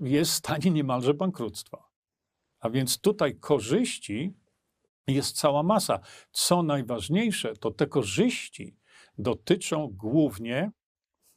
[0.00, 1.88] jest w stanie niemalże bankructwa.
[2.60, 4.34] A więc tutaj korzyści
[5.14, 6.00] jest cała masa.
[6.30, 8.76] Co najważniejsze, to te korzyści
[9.18, 10.70] dotyczą głównie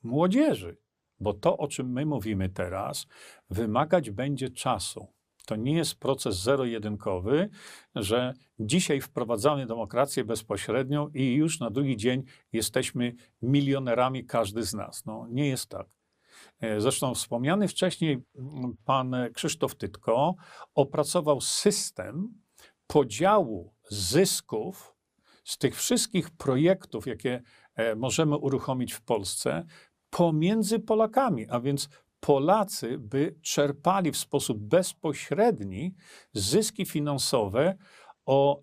[0.03, 0.77] młodzieży,
[1.19, 3.07] bo to, o czym my mówimy teraz,
[3.49, 5.07] wymagać będzie czasu.
[5.45, 7.49] To nie jest proces zero-jedynkowy,
[7.95, 15.05] że dzisiaj wprowadzamy demokrację bezpośrednią i już na drugi dzień jesteśmy milionerami, każdy z nas.
[15.05, 15.87] No, nie jest tak.
[16.59, 18.23] E, zresztą wspomniany wcześniej
[18.85, 20.35] pan Krzysztof Tytko
[20.75, 22.33] opracował system
[22.91, 24.95] podziału zysków
[25.43, 27.41] z tych wszystkich projektów, jakie
[27.75, 29.65] e, możemy uruchomić w Polsce,
[30.09, 35.95] pomiędzy Polakami, a więc Polacy by czerpali w sposób bezpośredni
[36.33, 37.77] zyski finansowe
[38.25, 38.61] o,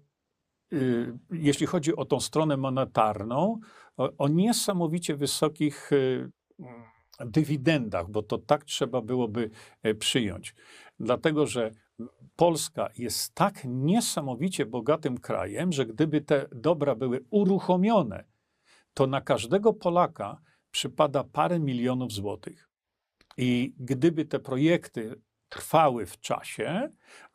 [0.73, 3.61] y, jeśli chodzi o tą stronę monetarną,
[3.97, 6.31] o, o niesamowicie wysokich y,
[7.21, 9.51] dywidendach, bo to tak trzeba byłoby
[9.83, 10.55] e, przyjąć.
[11.01, 11.71] Dlatego, że
[12.37, 18.25] Polska jest tak niesamowicie bogatym krajem, że gdyby te dobra były uruchomione,
[18.95, 22.71] to na każdego Polaka przypada parę milionów złotych.
[23.37, 26.89] I gdyby te projekty trwały w czasie,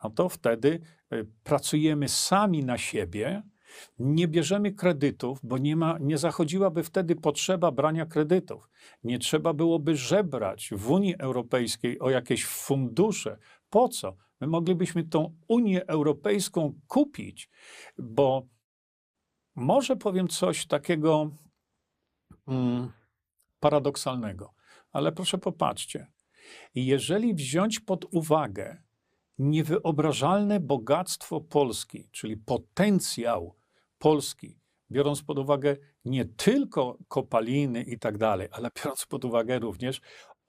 [0.04, 3.43] no to wtedy e, pracujemy sami na siebie,
[4.00, 8.69] nie bierzemy kredytów, bo nie, ma, nie zachodziłaby wtedy potrzeba brania kredytów.
[9.04, 13.38] Nie trzeba byłoby żebrać w Unii Europejskiej o jakieś fundusze.
[13.69, 14.17] Po co?
[14.41, 17.49] My moglibyśmy tą Unię Europejską kupić,
[17.97, 18.47] bo
[19.56, 21.32] może powiem coś takiego
[22.47, 22.91] mm,
[23.60, 24.54] paradoksalnego.
[24.91, 26.08] Ale proszę popatrzcie,
[26.75, 28.84] jeżeli wziąć pod uwagę
[29.38, 33.56] niewyobrażalne bogactwo Polski, czyli potencjał
[33.97, 34.60] Polski,
[34.91, 40.01] biorąc pod uwagę nie tylko kopaliny i tak dalej, ale biorąc pod uwagę również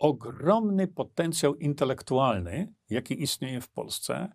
[0.02, 4.32] ogromny potencjał intelektualny, jaki istnieje w Polsce,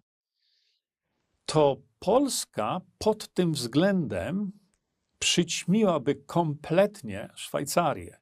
[1.45, 4.51] to Polska pod tym względem
[5.19, 8.19] przyćmiłaby kompletnie Szwajcarię.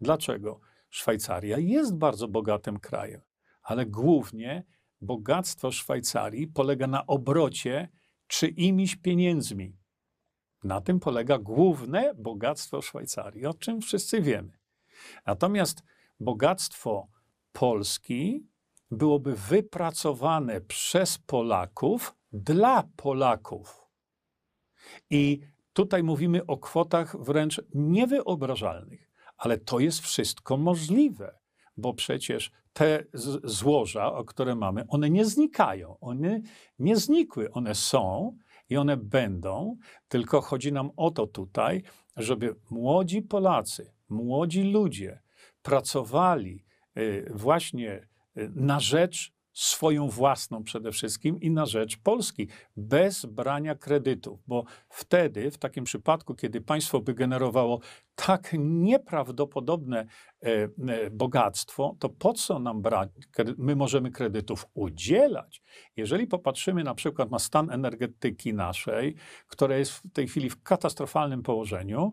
[0.00, 0.60] Dlaczego?
[0.90, 3.20] Szwajcaria jest bardzo bogatym krajem,
[3.62, 4.64] ale głównie
[5.00, 7.88] bogactwo Szwajcarii polega na obrocie
[8.26, 9.76] czyimiś pieniędzmi.
[10.64, 14.58] Na tym polega główne bogactwo Szwajcarii, o czym wszyscy wiemy.
[15.26, 15.82] Natomiast
[16.20, 17.08] bogactwo
[17.52, 18.46] Polski
[18.90, 23.82] byłoby wypracowane przez Polaków dla Polaków.
[25.10, 25.40] I
[25.72, 29.10] tutaj mówimy o kwotach wręcz niewyobrażalnych.
[29.36, 31.38] Ale to jest wszystko możliwe,
[31.76, 33.04] bo przecież te
[33.44, 36.40] złoża, o które mamy, one nie znikają, one
[36.78, 38.36] nie znikły, one są
[38.68, 39.76] i one będą,
[40.08, 41.82] tylko chodzi nam o to tutaj,
[42.16, 45.21] żeby młodzi Polacy, młodzi ludzie
[45.62, 46.64] pracowali
[46.96, 53.74] y, właśnie y, na rzecz swoją własną przede wszystkim i na rzecz Polski, bez brania
[53.74, 57.80] kredytów, bo wtedy, w takim przypadku, kiedy państwo by generowało
[58.14, 60.06] tak nieprawdopodobne
[60.42, 63.10] e, e, bogactwo, to po co nam brać?
[63.58, 65.62] My możemy kredytów udzielać.
[65.96, 69.14] Jeżeli popatrzymy na przykład na stan energetyki naszej,
[69.46, 72.12] która jest w tej chwili w katastrofalnym położeniu,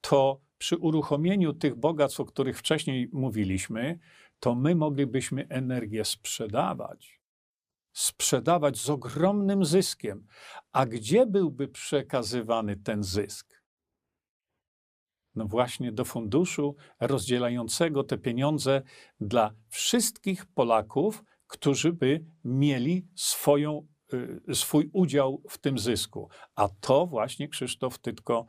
[0.00, 3.98] to przy uruchomieniu tych bogactw, o których wcześniej mówiliśmy,
[4.40, 7.20] to my moglibyśmy energię sprzedawać.
[7.92, 10.26] Sprzedawać z ogromnym zyskiem.
[10.72, 13.62] A gdzie byłby przekazywany ten zysk?
[15.34, 18.82] No właśnie do funduszu rozdzielającego te pieniądze
[19.20, 23.86] dla wszystkich Polaków, którzy by mieli swoją,
[24.48, 26.28] y, swój udział w tym zysku.
[26.54, 28.46] A to właśnie Krzysztof Tytko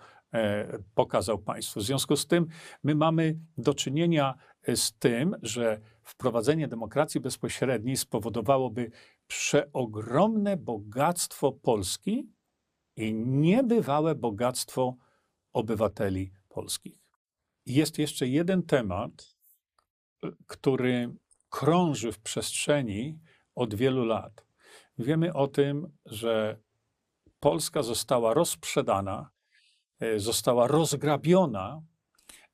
[0.96, 1.80] pokazał państwu.
[1.80, 2.48] W związku z tym
[2.84, 8.92] my mamy do czynienia e, z tym, że wprowadzenie demokracji bezpośredniej spowodowałoby
[9.28, 12.30] przeogromne bogactwo Polski
[12.96, 14.96] i niebywałe bogactwo
[15.54, 17.02] obywateli polskich.
[17.66, 19.36] Jest jeszcze jeden temat,
[20.48, 21.16] który
[21.50, 23.20] krąży w przestrzeni
[23.56, 24.46] od wielu lat.
[24.98, 26.60] Wiemy o tym, że
[27.40, 29.41] Polska została rozprzedana, e,
[30.20, 31.82] została rozgrabiona,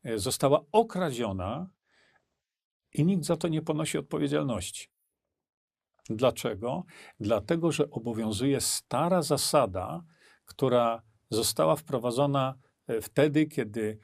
[0.04, 1.70] e, została okradziona
[2.94, 4.88] i nikt za to nie ponosi odpowiedzialności.
[6.10, 6.84] Dlaczego?
[7.20, 10.04] Dlatego, że obowiązuje stara zasada,
[10.46, 12.56] która została wprowadzona
[12.88, 14.00] e, wtedy, kiedy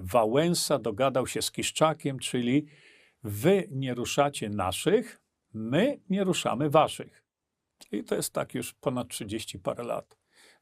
[0.00, 2.66] Wałęsa dogadał się z Kiszczakiem, czyli
[3.22, 5.20] wy nie ruszacie naszych,
[5.54, 7.24] my nie ruszamy waszych.
[7.92, 10.17] I to jest tak już ponad 30 parę lat.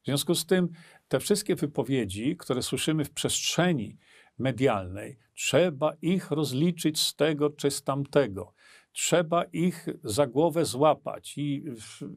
[0.07, 0.69] W związku z tym
[1.07, 3.97] te wszystkie wypowiedzi, które słyszymy w przestrzeni
[4.39, 8.53] medialnej, trzeba ich rozliczyć z tego czy z tamtego.
[8.91, 11.63] Trzeba ich za głowę złapać i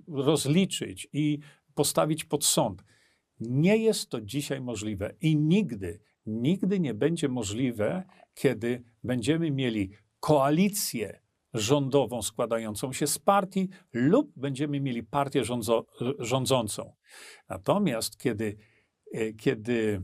[0.09, 1.39] rozliczyć i
[1.75, 2.85] postawić pod sąd.
[3.41, 11.20] Nie jest to dzisiaj możliwe i nigdy, nigdy nie będzie możliwe, kiedy będziemy mieli koalicję
[11.55, 15.87] rządową składającą się z partii, lub będziemy mieli partię rządzo,
[16.19, 16.93] rządzącą.
[17.49, 18.57] Natomiast kiedy,
[19.15, 20.03] e, kiedy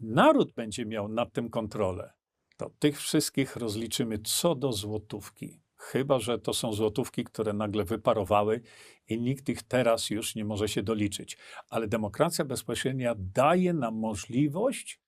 [0.00, 2.12] naród będzie miał nad tym kontrolę,
[2.56, 5.60] to tych wszystkich rozliczymy co do złotówki.
[5.76, 8.60] Chyba, że to są złotówki, które nagle wyparowały
[9.08, 11.38] i nikt ich teraz już nie może się doliczyć.
[11.68, 15.00] Ale demokracja bezpośrednia daje nam możliwość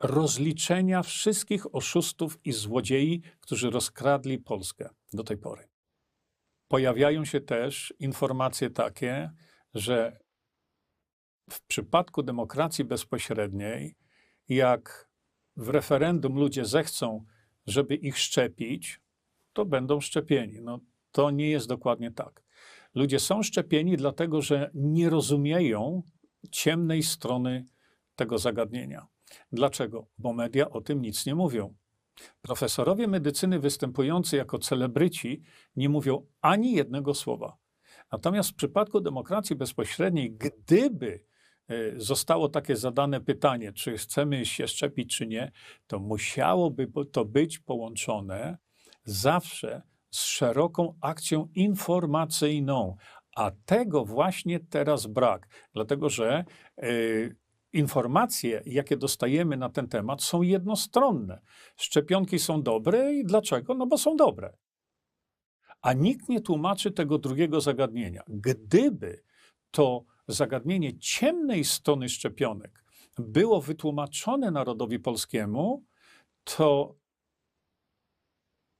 [0.00, 5.68] rozliczenia wszystkich oszustów i złodziei, którzy rozkradli Polskę do tej pory.
[6.68, 9.30] Pojawiają się też informacje takie,
[9.74, 10.20] że
[11.50, 13.96] w przypadku demokracji bezpośredniej,
[14.48, 15.10] jak
[15.56, 17.24] w referendum ludzie zechcą,
[17.66, 19.00] żeby ich szczepić,
[19.52, 20.60] to będą szczepieni.
[20.60, 20.80] No,
[21.12, 22.44] to nie jest dokładnie tak.
[22.94, 26.02] Ludzie są szczepieni dlatego, że nie rozumieją
[26.50, 27.64] ciemnej strony
[28.16, 29.06] tego zagadnienia.
[29.52, 30.06] Dlaczego?
[30.18, 31.74] Bo media o tym nic nie mówią.
[32.42, 35.42] Profesorowie medycyny występujący jako celebryci
[35.76, 37.56] nie mówią ani jednego słowa.
[38.12, 41.24] Natomiast w przypadku demokracji bezpośredniej, gdyby
[41.68, 45.52] e, zostało takie zadane pytanie, czy chcemy się szczepić, czy nie,
[45.86, 48.58] to musiałoby to być połączone
[49.04, 52.96] zawsze z szeroką akcją informacyjną.
[53.36, 56.44] A tego właśnie teraz brak, dlatego że
[56.76, 57.36] yy,
[57.72, 61.40] informacje, jakie dostajemy na ten temat, są jednostronne.
[61.76, 63.74] Szczepionki są dobre i dlaczego?
[63.74, 64.56] No bo są dobre.
[65.82, 68.22] A nikt nie tłumaczy tego drugiego zagadnienia.
[68.28, 69.22] Gdyby
[69.70, 72.84] to zagadnienie ciemnej strony szczepionek
[73.18, 75.84] było wytłumaczone narodowi polskiemu,
[76.44, 76.96] to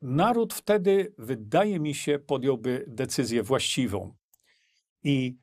[0.03, 4.15] naród wtedy, wydaje mi się, podjąłby decyzję właściwą.
[5.03, 5.37] I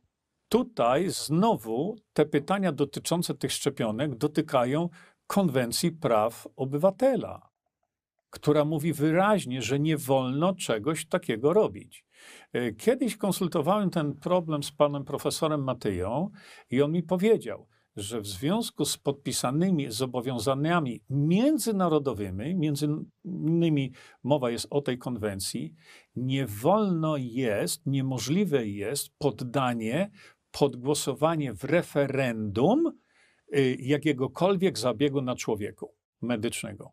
[0.50, 4.90] Tutaj znowu te pytania dotyczące tych szczepionek dotykają
[5.28, 7.50] konwencji praw obywatela,
[8.30, 12.06] która mówi wyraźnie, że nie wolno czegoś takiego robić.
[12.54, 16.30] E, kiedyś konsultowałem ten problem z panem profesorem Matyją
[16.70, 22.88] i on mi powiedział, że w związku z podpisanymi zobowiązaniami międzynarodowymi, między
[23.24, 23.92] innymi
[24.24, 25.74] mowa jest o tej konwencji,
[26.16, 30.12] nie wolno jest, niemożliwe jest poddanie
[30.60, 32.92] pod głosowanie w referendum
[33.56, 36.92] y, jakiegokolwiek zabiegu na człowieku medycznego.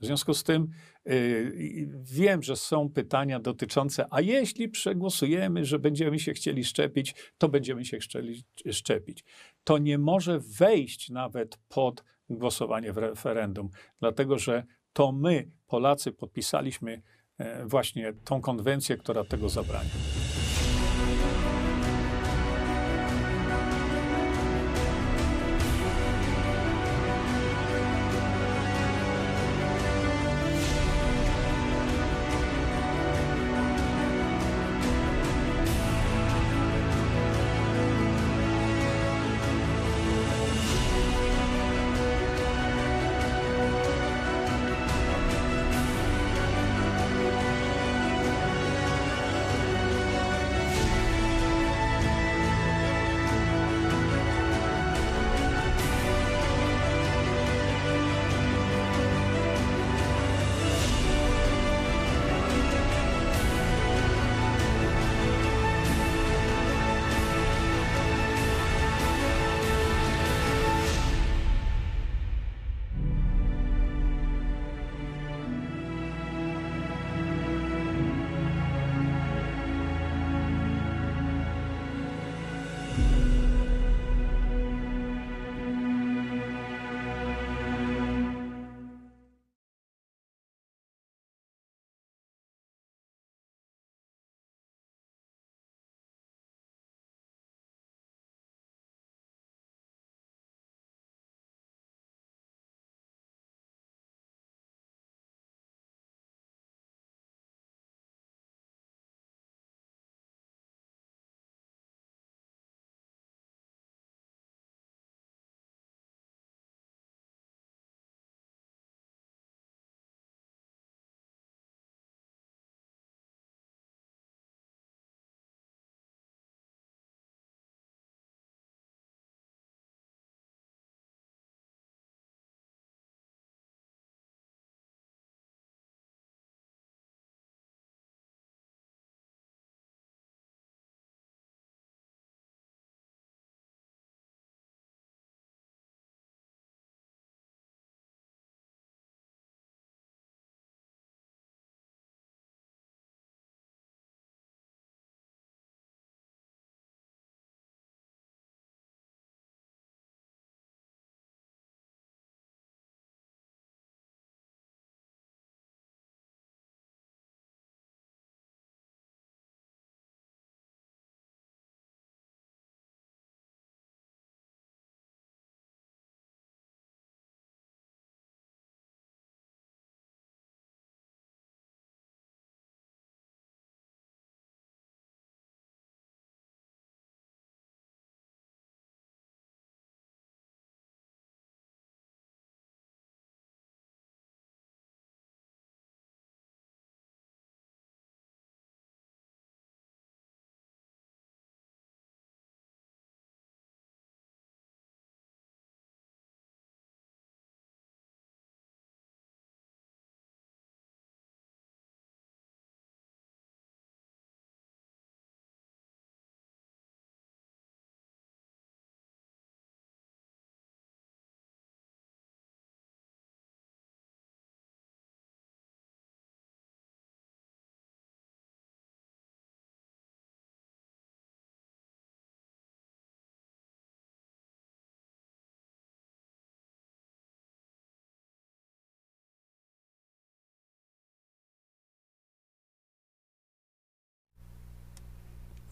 [0.00, 0.68] W związku z tym
[1.04, 7.48] yy, wiem, że są pytania dotyczące, a jeśli przegłosujemy, że będziemy się chcieli szczepić, to
[7.48, 9.24] będziemy się chcieli szczepić.
[9.64, 13.68] To nie może wejść nawet pod głosowanie w referendum,
[14.00, 17.02] dlatego że to my, Polacy, podpisaliśmy
[17.38, 20.17] yy, właśnie tą konwencję, która tego zabrania.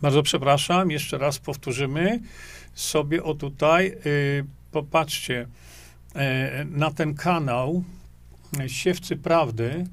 [0.06, 2.20] Bardzo przepraszam, jeszcze raz powtórzymy
[2.74, 3.86] sobie o tutaj.
[4.06, 7.84] Y, popatrzcie y, na ten kanał
[8.60, 9.86] y, Siewcy Prawdy.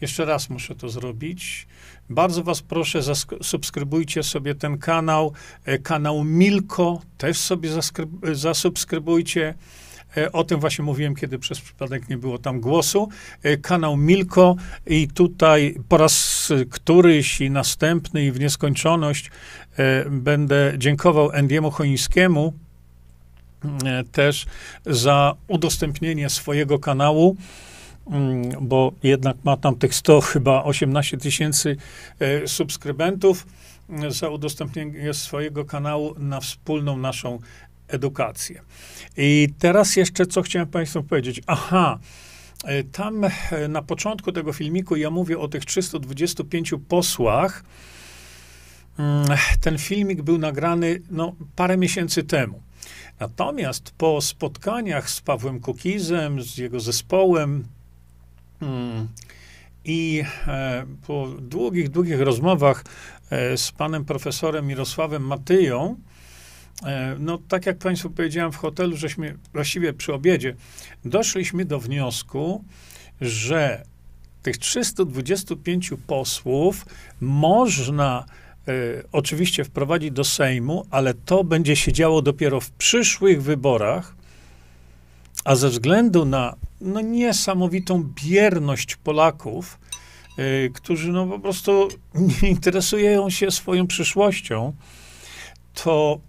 [0.00, 1.66] Jeszcze raz muszę to zrobić.
[2.10, 5.32] Bardzo was proszę, zasubskrybujcie sobie ten kanał.
[5.64, 7.70] E, kanał Milko też sobie
[8.32, 9.54] zasubskrybujcie.
[10.16, 13.08] E, o tym właśnie mówiłem, kiedy przez przypadek nie było tam głosu.
[13.42, 14.56] E, kanał Milko
[14.86, 19.30] i tutaj po raz któryś i następny i w nieskończoność
[20.10, 22.52] będę dziękował Endiemu Choińskiemu
[24.12, 24.46] też
[24.86, 27.36] za udostępnienie swojego kanału.
[28.10, 31.76] Mm, bo jednak ma tam tych 100, chyba 18 tysięcy
[32.20, 33.46] e, subskrybentów
[34.08, 37.38] za udostępnienie swojego kanału na wspólną naszą
[37.88, 38.62] edukację.
[39.16, 41.40] I teraz jeszcze co chciałem Państwu powiedzieć.
[41.46, 41.98] Aha,
[42.64, 43.30] e, tam e,
[43.68, 47.64] na początku tego filmiku ja mówię o tych 325 posłach.
[48.98, 49.26] Mm,
[49.60, 52.62] ten filmik był nagrany no, parę miesięcy temu.
[53.20, 57.64] Natomiast po spotkaniach z Pawłem Kukizem, z jego zespołem,
[58.60, 59.08] Hmm.
[59.84, 62.84] I e, po długich, długich rozmowach
[63.56, 65.96] z panem profesorem Mirosławem Matyją,
[67.18, 70.54] no tak jak państwu powiedziałem w hotelu, żeśmy właściwie przy obiedzie,
[71.04, 72.64] doszliśmy do wniosku,
[73.20, 73.84] że
[74.42, 76.86] tych 325 posłów
[77.20, 78.24] można
[79.12, 84.14] oczywiście wprowadzić do Sejmu, ale to będzie się działo dopiero w przyszłych wyborach,
[85.44, 89.78] a ze względu na no, niesamowitą bierność Polaków,
[90.38, 94.72] y, którzy no, po prostu nie interesują się swoją przyszłością,
[95.74, 96.20] to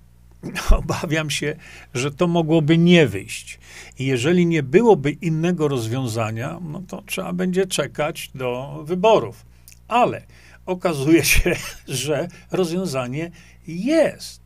[0.79, 1.55] obawiam się,
[1.93, 3.59] że to mogłoby nie wyjść.
[3.99, 9.45] I jeżeli nie byłoby innego rozwiązania, no to trzeba będzie czekać do wyborów.
[9.87, 10.25] Ale
[10.65, 11.55] okazuje się,
[11.87, 13.31] że rozwiązanie
[13.67, 14.45] jest.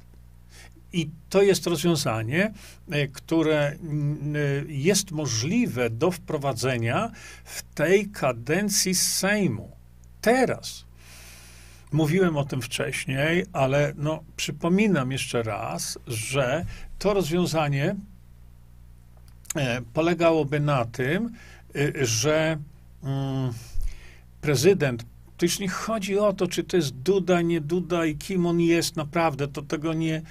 [0.94, 2.54] I to jest rozwiązanie,
[2.92, 3.76] e, które e,
[4.68, 7.12] jest możliwe do wprowadzenia
[7.44, 9.72] w tej kadencji Sejmu.
[10.22, 10.89] Teraz.
[11.92, 16.66] Mówiłem o tym wcześniej, ale no, przypominam jeszcze raz, że
[17.00, 17.96] to rozwiązanie
[19.56, 21.34] e, polegałoby na tym,
[22.02, 22.58] że
[23.04, 23.54] mm,
[24.42, 25.06] prezydent
[25.38, 28.60] to już nie chodzi o to, czy to jest Duda, nie Duda i kim on
[28.60, 30.22] jest naprawdę, to tego nie,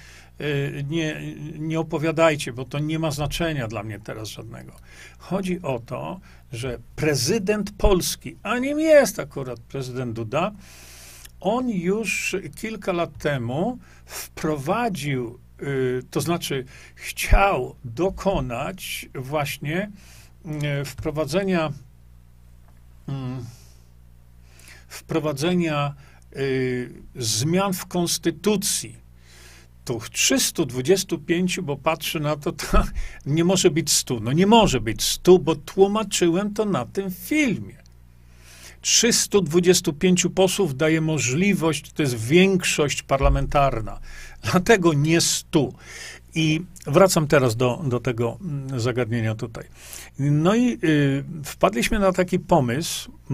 [0.41, 1.21] Y, nie,
[1.59, 4.71] nie opowiadajcie, bo to nie ma znaczenia dla mnie teraz żadnego.
[5.17, 6.19] Chodzi o to,
[6.53, 10.51] że prezydent Polski, a nim jest akurat prezydent Duda,
[11.39, 16.65] on już kilka lat temu wprowadził, y, to znaczy
[16.95, 19.91] chciał dokonać właśnie
[20.81, 21.73] y, wprowadzenia
[23.07, 23.45] mm,
[24.87, 25.95] wprowadzenia
[27.15, 28.99] zmian w konstytucji
[29.93, 32.83] tych 325, bo patrzę na to, to
[33.25, 34.19] nie może być 100.
[34.19, 37.75] No nie może być 100, bo tłumaczyłem to na tym filmie.
[38.81, 43.99] 325 posłów daje możliwość, to jest większość parlamentarna,
[44.51, 45.69] dlatego nie 100.
[46.35, 49.63] I wracam teraz do, do tego mm, zagadnienia tutaj.
[50.19, 53.33] No i y, wpadliśmy na taki pomysł, y,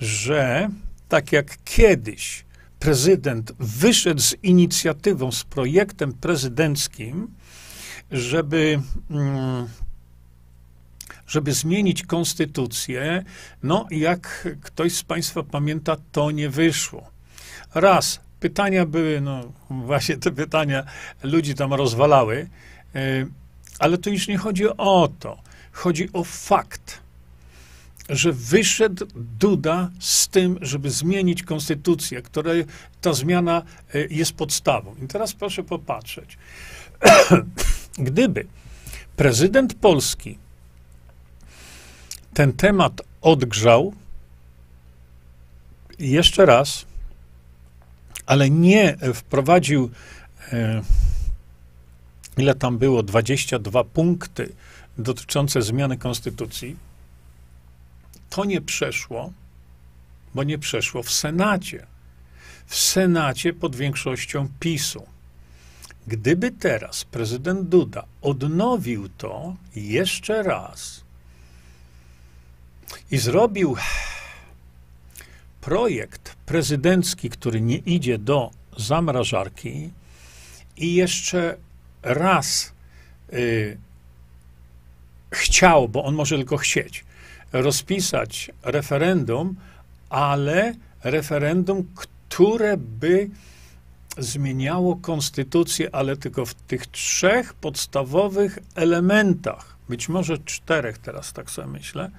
[0.00, 0.68] że
[1.08, 2.44] tak jak kiedyś
[2.78, 7.28] prezydent wyszedł z inicjatywą, z projektem prezydenckim,
[8.10, 8.80] żeby,
[9.10, 9.68] mm,
[11.30, 13.24] żeby zmienić konstytucję.
[13.62, 17.10] No, jak ktoś z Państwa pamięta, to nie wyszło.
[17.74, 20.84] Raz, pytania były, no właśnie te pytania
[21.22, 22.48] ludzi tam rozwalały,
[22.96, 23.26] y,
[23.78, 25.38] ale to już nie chodzi o to.
[25.72, 27.00] Chodzi o fakt
[28.10, 32.64] że wyszedł Duda z tym, żeby zmienić konstytucję, której
[33.00, 33.62] ta zmiana
[33.94, 34.94] e, jest podstawą.
[35.04, 36.38] I teraz proszę popatrzeć.
[37.98, 38.46] Gdyby
[39.16, 40.38] prezydent Polski
[42.40, 43.94] ten temat odgrzał
[45.98, 46.86] jeszcze raz,
[48.26, 49.90] ale nie wprowadził,
[50.52, 50.82] e,
[52.36, 54.52] ile tam było, 22 punkty
[54.98, 56.76] dotyczące zmiany konstytucji,
[58.30, 59.32] to nie przeszło,
[60.34, 61.86] bo nie przeszło w Senacie.
[62.66, 65.06] W Senacie pod większością PiSu.
[66.06, 71.09] Gdyby teraz prezydent Duda odnowił to jeszcze raz
[73.10, 73.76] i zrobił
[75.60, 79.90] projekt prezydencki, który nie idzie do zamrażarki,
[80.76, 81.56] i jeszcze
[82.02, 82.72] raz
[83.32, 83.78] y,
[85.30, 87.04] chciał, bo on może tylko chcieć,
[87.52, 89.56] rozpisać referendum,
[90.08, 90.74] ale
[91.04, 93.30] referendum, które by
[94.20, 99.76] zmieniało konstytucję, ale tylko w tych trzech podstawowych elementach.
[99.88, 102.10] Być może czterech teraz, tak sobie myślę,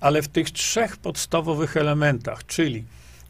[0.00, 2.84] ale w tych trzech podstawowych elementach, czyli,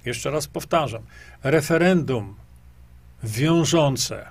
[0.05, 1.03] jeszcze raz powtarzam,
[1.43, 2.35] referendum
[3.23, 4.27] wiążące,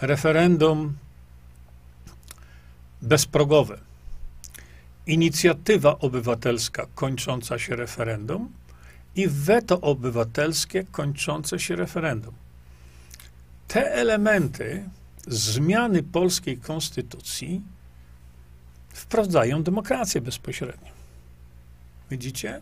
[0.00, 0.96] referendum
[3.02, 3.78] bezprogowe,
[5.06, 8.52] inicjatywa obywatelska kończąca się referendum
[9.16, 12.34] i weto obywatelskie kończące się referendum.
[13.70, 14.84] Te elementy
[15.26, 17.62] zmiany polskiej konstytucji
[18.88, 20.90] wprowadzają demokrację bezpośrednią.
[22.10, 22.60] Widzicie?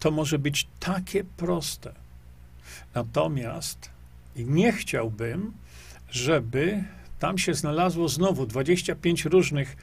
[0.00, 1.92] To może być takie proste.
[2.94, 3.90] Natomiast
[4.36, 5.52] nie chciałbym,
[6.10, 6.84] żeby
[7.18, 9.76] tam się znalazło znowu 25 różnych,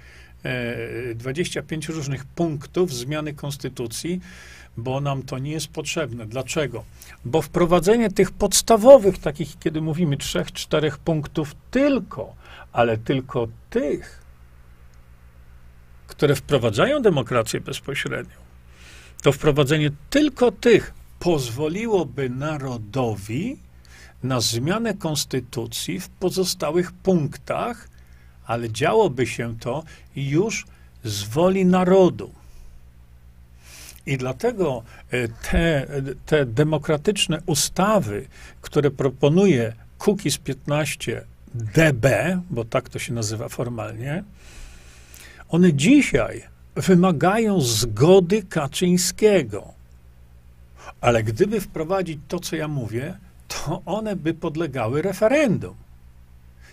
[1.16, 4.22] 25 e, różnych punktów zmiany konstytucji,
[4.80, 6.26] bo nam to nie jest potrzebne.
[6.26, 6.84] Dlaczego?
[7.26, 12.36] Bo wprowadzenie tych podstawowych, takich, kiedy mówimy trzech, czterech punktów tylko,
[12.72, 14.22] ale tylko tych,
[16.08, 18.36] które wprowadzają demokrację bezpośrednią,
[19.22, 23.58] to wprowadzenie tylko tych pozwoliłoby narodowi
[24.24, 27.90] na zmianę konstytucji w pozostałych punktach,
[28.46, 29.84] ale działoby się to
[30.16, 30.66] już
[31.04, 32.39] z woli narodu.
[34.10, 35.88] I dlatego e, te,
[36.26, 38.28] te demokratyczne ustawy,
[38.62, 42.05] które proponuje Kukiz 15 DB,
[42.49, 44.24] bo tak to się nazywa formalnie,
[45.49, 46.43] one dzisiaj
[46.76, 49.74] wymagają zgody Kaczyńskiego.
[51.01, 55.76] Ale gdyby wprowadzić to, co ja mówię, to one by podlegały referendum.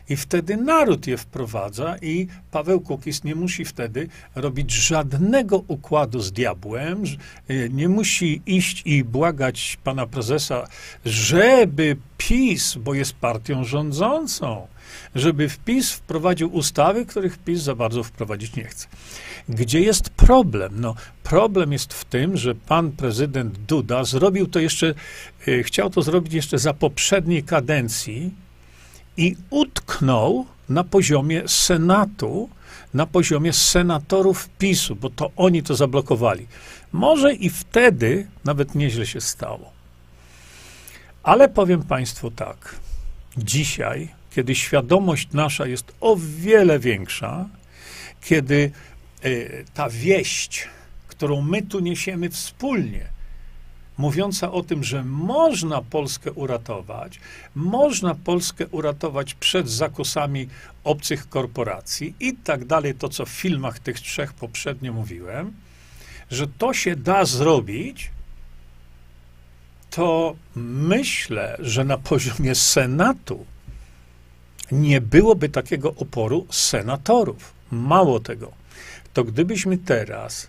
[0.08, 6.32] I wtedy naród je wprowadza i Paweł Kukiz nie musi wtedy robić żadnego układu z
[6.32, 7.04] diabłem,
[7.48, 10.68] e, nie musi iść i błagać pana prezesa,
[11.04, 14.66] żeby PiS, bo jest partią rządzącą,
[15.14, 18.86] żeby PiS wprowadził ustawy, których PiS za bardzo wprowadzić nie chce.
[19.48, 20.80] Gdzie jest problem?
[20.80, 24.94] No, problem jest w tym, że pan prezydent Duda zrobił to jeszcze,
[25.48, 28.30] e, chciał to zrobić jeszcze za poprzedniej kadencji,
[29.16, 32.48] i utknął na poziomie Senatu,
[32.94, 36.46] na poziomie senatorów PiSu, bo to oni to zablokowali.
[36.92, 39.72] Może i wtedy nawet nieźle się stało.
[41.22, 42.76] Ale powiem Państwu tak.
[43.36, 47.48] Dzisiaj, kiedy świadomość nasza jest o wiele większa,
[48.20, 48.70] kiedy
[49.24, 50.68] y, ta wieść,
[51.08, 53.15] którą my tu niesiemy wspólnie,
[53.98, 57.20] mówiąca o tym, że można Polskę uratować,
[57.54, 60.48] można Polskę uratować przed zakusami
[60.84, 65.52] obcych korporacji i tak dalej, to co w filmach tych trzech poprzednio mówiłem,
[66.30, 68.10] że to się da zrobić,
[69.90, 73.46] to myślę, że na poziomie Senatu
[74.72, 77.52] nie byłoby takiego oporu senatorów.
[77.70, 78.52] Mało tego,
[79.12, 80.48] to gdybyśmy teraz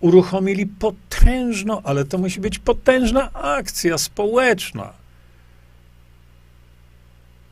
[0.00, 4.92] uruchomili potężną, ale to musi być potężna akcja społeczna.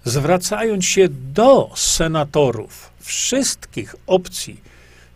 [0.05, 4.61] Zwracając się do senatorów wszystkich opcji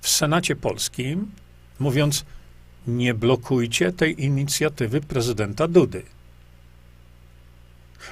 [0.01, 1.31] w Senacie Polskim,
[1.79, 2.25] mówiąc:
[2.87, 6.03] Nie blokujcie tej inicjatywy prezydenta Dudy.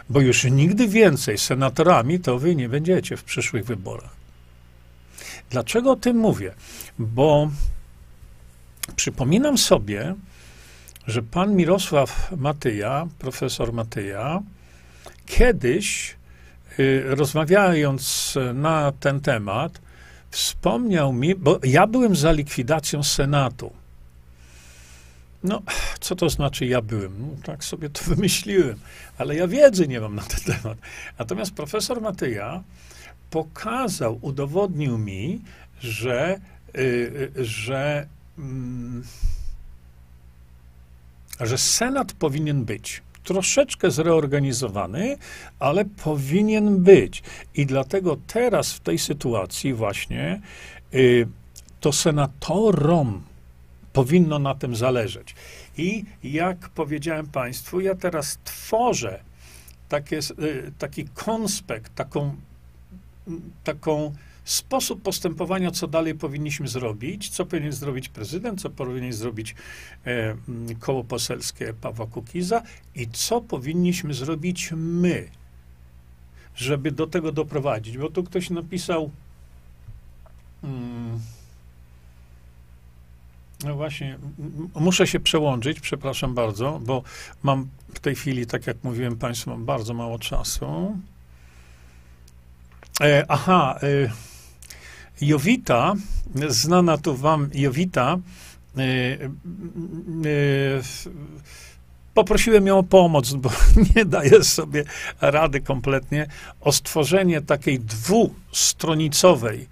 [0.08, 4.16] Bo już nigdy więcej senatorami to wy nie będziecie w przyszłych wyborach.
[5.50, 6.54] Dlaczego o tym mówię?
[6.98, 7.50] Bo
[8.96, 10.14] Przypominam sobie,
[11.06, 14.42] że pan Mirosław Matyja, profesor Matyja,
[15.26, 16.16] kiedyś
[16.78, 19.80] y, rozmawiając na ten temat,
[20.30, 23.72] wspomniał mi, bo ja byłem za likwidacją Senatu.
[25.44, 25.62] No,
[26.00, 27.12] co to znaczy ja byłem?
[27.18, 28.78] No, tak sobie to wymyśliłem,
[29.18, 30.78] ale ja wiedzy nie mam na ten temat.
[31.18, 32.62] Natomiast profesor Matyja
[33.30, 35.40] pokazał, udowodnił mi,
[35.80, 36.40] że,
[36.74, 38.17] yy, że Mm,
[41.40, 45.16] że Senat powinien być troszeczkę zreorganizowany,
[45.58, 47.22] ale powinien być.
[47.54, 50.40] I dlatego teraz w tej sytuacji właśnie
[50.94, 51.28] y,
[51.80, 53.22] to senatorom
[53.92, 55.34] powinno na tym zależeć.
[55.76, 59.20] I jak powiedziałem Państwu, ja teraz tworzę
[59.88, 62.36] takie, y, taki konspekt, taką,
[63.64, 64.14] taką
[64.50, 69.54] sposób postępowania, co dalej powinniśmy zrobić, co powinien zrobić prezydent, co powinien zrobić
[70.06, 70.36] e,
[70.80, 72.62] koło poselskie Pawła Kukiza
[72.94, 75.28] i co powinniśmy zrobić my,
[76.56, 77.98] żeby do tego doprowadzić.
[77.98, 79.10] Bo tu ktoś napisał,
[80.62, 81.20] hmm,
[83.64, 84.18] No właśnie,
[84.74, 87.02] muszę się przełączyć, przepraszam bardzo, bo
[87.42, 90.96] mam w tej chwili, tak jak mówiłem Państwu, mam bardzo mało czasu.
[93.00, 94.10] E, aha, e,
[95.20, 95.94] Jowita,
[96.48, 98.18] znana tu Wam Jowita,
[98.76, 99.28] e, e,
[102.14, 103.50] poprosiłem ją o pomoc, bo
[103.96, 104.84] nie daje sobie
[105.20, 106.26] rady kompletnie,
[106.60, 109.68] o stworzenie takiej dwustronicowej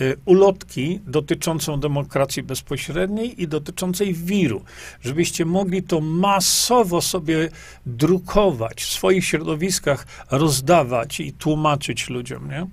[0.00, 4.64] Y, ulotki dotyczącą demokracji bezpośredniej i dotyczącej wiru,
[5.04, 7.48] żebyście mogli to masowo sobie
[7.86, 12.66] drukować, w swoich środowiskach rozdawać i tłumaczyć ludziom, nie?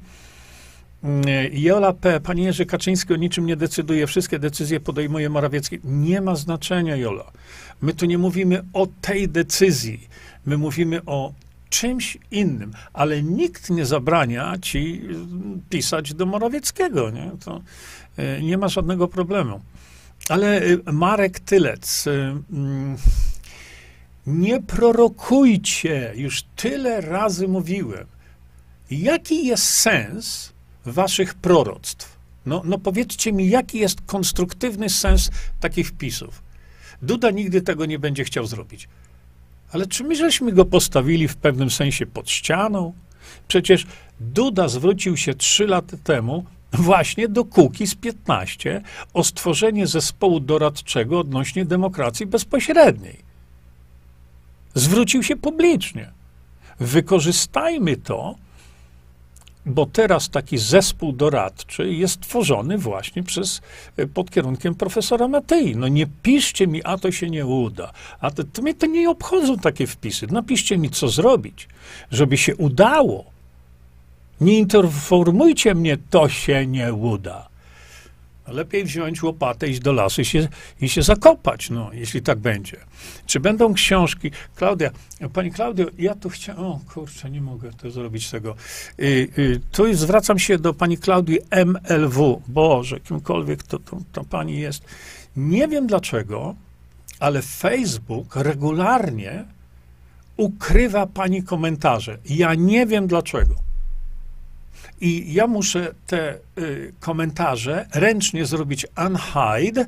[1.04, 5.80] Y, Jola P., panie Jerzy Kaczyński o niczym nie decyduje, wszystkie decyzje podejmuje Morawiecki.
[5.84, 7.32] Nie ma znaczenia, Jola.
[7.82, 10.08] My tu nie mówimy o tej decyzji.
[10.46, 11.34] My mówimy o
[11.70, 15.02] czymś innym, ale nikt nie zabrania ci
[15.70, 17.32] pisać do Morawieckiego, nie?
[17.46, 17.62] To
[18.18, 19.62] e, nie ma żadnego problemu.
[20.30, 22.12] Ale e, Marek Tylec, e,
[22.54, 22.98] mm,
[24.28, 28.08] nie prorokujcie, już tyle razy mówiłem.
[28.92, 30.54] Jaki jest sens
[30.86, 32.20] waszych proroctw?
[32.46, 36.42] No, no powiedzcie mi, jaki jest konstruktywny sens takich wpisów?
[37.02, 38.88] Duda nigdy tego nie będzie chciał zrobić.
[39.72, 42.94] Ale czy my żeśmy go postawili w pewnym sensie pod ścianą?
[43.48, 43.88] Przecież
[44.20, 47.46] Duda zwrócił się trzy lata temu właśnie do
[47.86, 48.82] z 15
[49.14, 53.18] o stworzenie zespołu doradczego odnośnie demokracji bezpośredniej.
[54.74, 56.12] Zwrócił się publicznie.
[56.80, 58.36] Wykorzystajmy to,
[59.66, 63.62] bo teraz taki zespół doradczy jest tworzony właśnie przez,
[63.98, 65.76] e, pod kierunkiem profesora Matei.
[65.76, 69.10] No nie piszcie mi, a to się nie uda, a to, to mnie to nie
[69.10, 70.28] obchodzą takie wpisy.
[70.32, 71.68] Napiszcie mi, co zrobić,
[72.12, 73.26] żeby się udało.
[74.42, 77.49] Nie informujcie mnie, to się nie uda.
[78.52, 80.48] Lepiej wziąć łopatę, iść do lasu i się,
[80.82, 82.78] i się zakopać, no, jeśli tak będzie.
[83.26, 84.32] Czy będą książki?
[84.56, 84.92] Klaudia,
[85.34, 88.56] pani Klaudio, ja tu chciałem, o kurczę, nie mogę to zrobić tego.
[89.00, 92.42] Y, y, tu zwracam się do pani Klaudii MLW.
[92.48, 94.84] Boże, kimkolwiek to, to, to pani jest.
[95.36, 96.56] Nie wiem dlaczego,
[97.20, 99.46] ale Facebook regularnie
[100.38, 102.18] ukrywa pani komentarze.
[102.26, 103.69] Ja nie wiem dlaczego.
[105.02, 109.86] I ja muszę te y, komentarze ręcznie zrobić unhide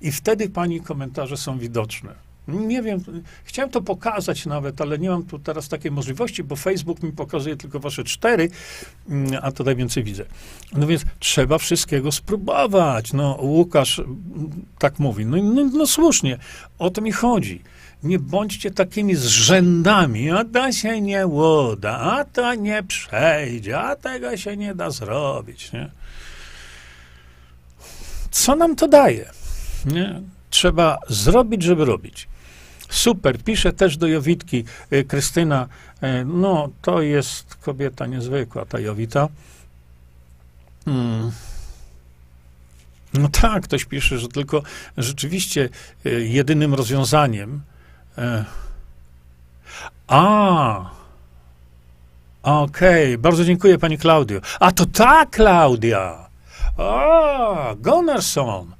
[0.00, 2.14] i wtedy pani komentarze są widoczne.
[2.48, 3.00] Nie wiem,
[3.44, 7.56] chciałem to pokazać nawet, ale nie mam tu teraz takiej możliwości, bo Facebook mi pokazuje
[7.56, 8.48] tylko wasze cztery,
[9.08, 10.24] mm, a tutaj więcej widzę.
[10.72, 13.12] No więc trzeba wszystkiego spróbować.
[13.12, 14.14] No, Łukasz mm,
[14.78, 15.26] tak mówi.
[15.26, 16.38] No, no, no słusznie,
[16.78, 17.62] o to mi chodzi.
[18.04, 24.36] Nie bądźcie takimi zrzędami, a to się nie uda, a to nie przejdzie, a tego
[24.36, 25.72] się nie da zrobić.
[25.72, 25.90] Nie?
[28.30, 29.30] Co nam to daje?
[29.84, 30.20] Nie?
[30.50, 32.28] Trzeba zrobić, żeby robić.
[32.90, 35.68] Super, pisze też do Jowitki y, Krystyna.
[36.02, 39.28] Y, no, to jest kobieta niezwykła, ta Jowita.
[40.84, 41.32] Hmm.
[43.14, 44.62] No tak, ktoś pisze, że tylko
[44.96, 45.68] rzeczywiście
[46.06, 47.60] y, jedynym rozwiązaniem
[48.18, 48.44] E.
[50.06, 50.90] A.
[52.42, 53.18] Okej, okay.
[53.18, 54.40] bardzo dziękuję pani Klaudio.
[54.60, 56.28] A to ta Klaudia.
[56.78, 58.74] A, Gunnarsson.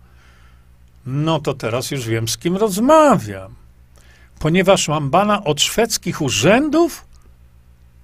[1.06, 3.54] No to teraz już wiem, z kim rozmawiam.
[4.38, 7.04] Ponieważ mam bana od szwedzkich urzędów,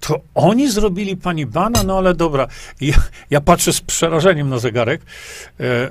[0.00, 2.46] to oni zrobili pani bana, no ale dobra.
[2.80, 2.94] Ja,
[3.30, 5.02] ja patrzę z przerażeniem na zegarek.
[5.60, 5.90] E,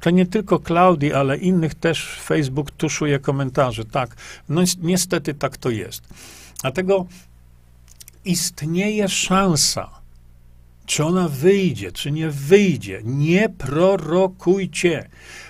[0.00, 3.84] to nie tylko Klaudii, ale innych też Facebook tuszuje komentarze.
[3.84, 4.16] Tak,
[4.48, 6.02] no niestety tak to jest.
[6.62, 7.06] Dlatego
[8.24, 9.90] istnieje szansa,
[10.86, 13.00] czy ona wyjdzie, czy nie wyjdzie.
[13.04, 15.08] Nie prorokujcie.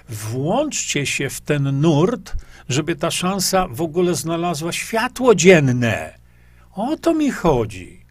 [0.09, 2.33] Włączcie się w ten nurt,
[2.69, 6.19] żeby ta szansa w ogóle znalazła światło dzienne.
[6.75, 8.02] O to mi chodzi.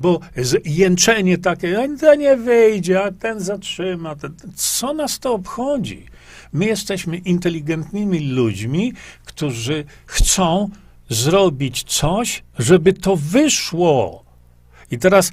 [0.00, 0.20] Bo
[0.64, 4.16] jęczenie takie, to nie wyjdzie, a ten zatrzyma.
[4.16, 6.06] Ten, co nas to obchodzi?
[6.52, 8.92] My jesteśmy inteligentnymi ludźmi,
[9.24, 10.70] którzy chcą
[11.08, 14.24] zrobić coś, żeby to wyszło.
[14.90, 15.32] I teraz,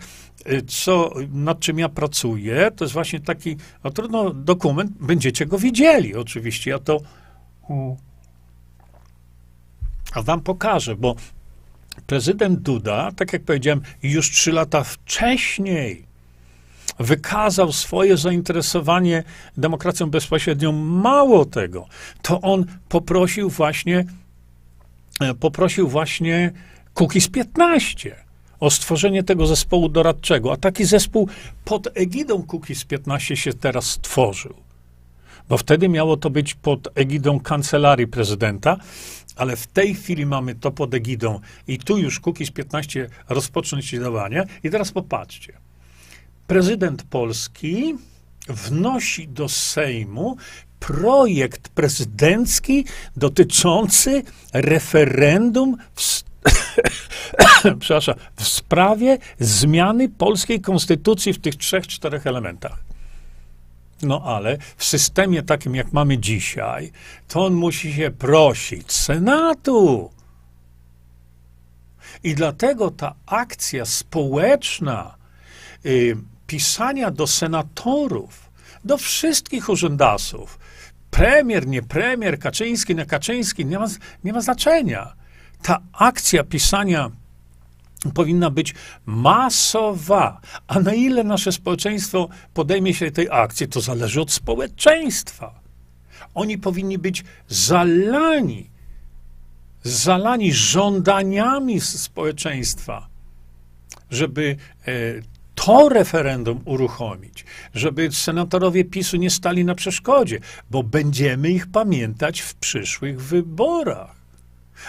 [0.52, 5.58] y, co, nad czym ja pracuję, to jest właśnie taki, no trudno, dokument, będziecie go
[5.58, 6.72] widzieli, oczywiście.
[6.72, 7.02] Ja to
[10.14, 11.16] a wam pokażę, bo
[12.08, 16.08] prezydent Duda, tak jak powiedziałem, już trzy lata wcześniej
[17.00, 19.24] wykazał swoje zainteresowanie
[19.58, 20.72] demokracją bezpośrednią.
[20.72, 21.88] Mało tego,
[22.22, 24.06] to on poprosił właśnie,
[25.22, 26.52] e, poprosił właśnie
[26.94, 28.16] Kukiz 15
[28.60, 31.30] o stworzenie tego zespołu doradczego, a taki zespół
[31.66, 34.54] pod egidą Kukiz 15 się teraz stworzył.
[35.50, 38.78] bo wtedy miało to być pod egidą kancelarii prezydenta,
[39.38, 44.44] ale w tej chwili mamy to pod egidą i tu już Kukiz 15 rozpocząć działania.
[44.64, 45.54] I teraz popatrzcie.
[46.48, 47.96] Prezydent Polski
[48.50, 50.38] wnosi do Sejmu
[50.80, 52.86] projekt prezydencki
[53.18, 54.24] dotyczący
[54.54, 56.24] referendum w,
[58.36, 62.87] w sprawie zmiany polskiej konstytucji w tych trzech, czterech elementach.
[64.02, 66.92] No ale w systemie takim, jak mamy dzisiaj,
[67.28, 70.12] to on musi się prosić Senatu.
[72.24, 75.16] I dlatego ta akcja społeczna
[75.86, 76.18] y,
[76.48, 78.50] pisania do senatorów,
[78.86, 80.60] do wszystkich urzędasów,
[81.12, 83.86] premier, nie premier, Kaczyński, nie Kaczyński, nie ma,
[84.24, 85.14] nie ma znaczenia.
[85.62, 87.12] Ta akcja pisania
[88.14, 88.76] powinna być
[89.06, 90.42] masowa.
[90.68, 95.60] A na ile nasze społeczeństwo podejmie się tej akcji, to zależy od społeczeństwa.
[96.34, 98.70] Oni powinni być zalani,
[99.84, 103.08] zalani żądaniami społeczeństwa,
[104.10, 104.92] żeby e,
[105.56, 110.40] to referendum uruchomić, żeby senatorowie PiSu nie stali na przeszkodzie,
[110.72, 114.17] bo będziemy ich pamiętać w przyszłych wyborach.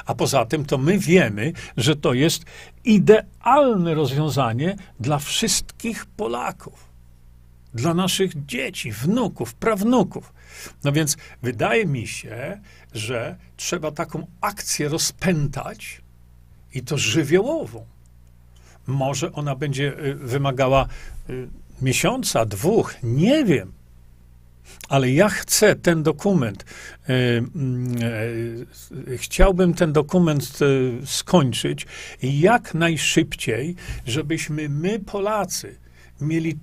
[0.06, 2.44] A poza tym to my wiemy, że to jest
[2.84, 6.88] idealne rozwiązanie dla wszystkich Polaków,
[7.74, 10.32] dla naszych dzieci, wnuków, prawnuków.
[10.84, 12.60] No więc wydaje mi się,
[12.92, 16.02] że trzeba taką akcję rozpętać
[16.74, 17.86] i to żywiołową.
[18.86, 20.88] Może ona będzie y, wymagała
[21.30, 21.48] y,
[21.82, 23.77] miesiąca, dwóch, nie wiem
[24.88, 26.64] ale ja chcę ten dokument,
[27.08, 27.12] e,
[29.12, 31.86] e, chciałbym ten dokument e, skończyć
[32.22, 33.74] jak najszybciej,
[34.06, 35.76] żebyśmy my, Polacy,
[36.20, 36.56] mieli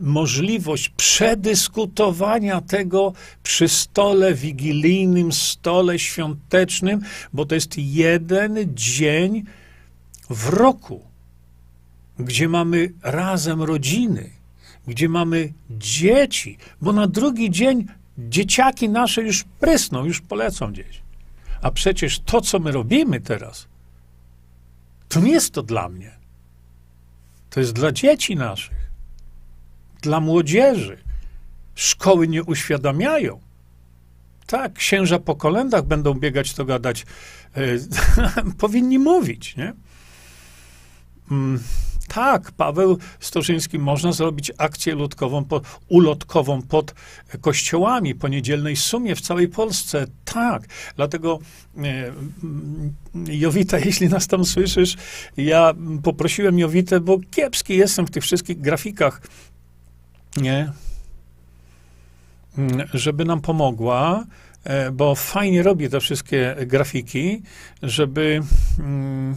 [0.00, 7.00] możliwość przedyskutowania tego przy stole wigilijnym, stole świątecznym,
[7.32, 9.44] bo to jest jeden dzień
[10.30, 11.04] w roku,
[12.18, 14.35] gdzie mamy razem rodziny
[14.86, 17.86] gdzie mamy dzieci, bo na drugi dzień
[18.18, 21.02] dzieciaki nasze już prysną, już polecą gdzieś.
[21.62, 23.66] A przecież to, co my robimy teraz,
[25.08, 26.16] to nie jest to dla mnie.
[27.50, 28.90] To jest dla dzieci naszych,
[30.02, 30.98] dla młodzieży.
[31.74, 33.40] Szkoły nie uświadamiają.
[34.46, 37.06] Tak, księża po kolendach będą biegać, to gadać.
[37.56, 37.60] E,
[38.58, 39.72] powinni mówić, nie?
[41.30, 41.62] Mm.
[42.08, 46.94] Tak, Paweł Storzyński, można zrobić akcję lutkową, po, ulotkową pod
[47.40, 50.06] kościołami po niedzielnej sumie w całej Polsce.
[50.24, 50.62] Tak,
[50.96, 51.38] dlatego
[51.78, 52.12] e,
[53.28, 54.96] Jowita, jeśli nas tam słyszysz,
[55.36, 59.20] ja poprosiłem Jowitę, bo kiepski jestem w tych wszystkich grafikach,
[60.36, 60.72] nie,
[62.94, 64.24] żeby nam pomogła,
[64.64, 67.42] e, bo fajnie robi te wszystkie grafiki,
[67.82, 68.40] żeby...
[68.78, 69.36] Mm,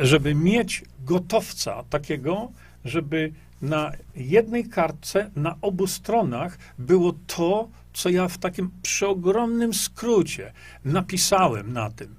[0.00, 2.52] żeby mieć gotowca takiego,
[2.84, 3.32] żeby
[3.62, 10.52] na jednej kartce, na obu stronach było to, co ja w takim przeogromnym skrócie
[10.84, 12.14] napisałem na tym.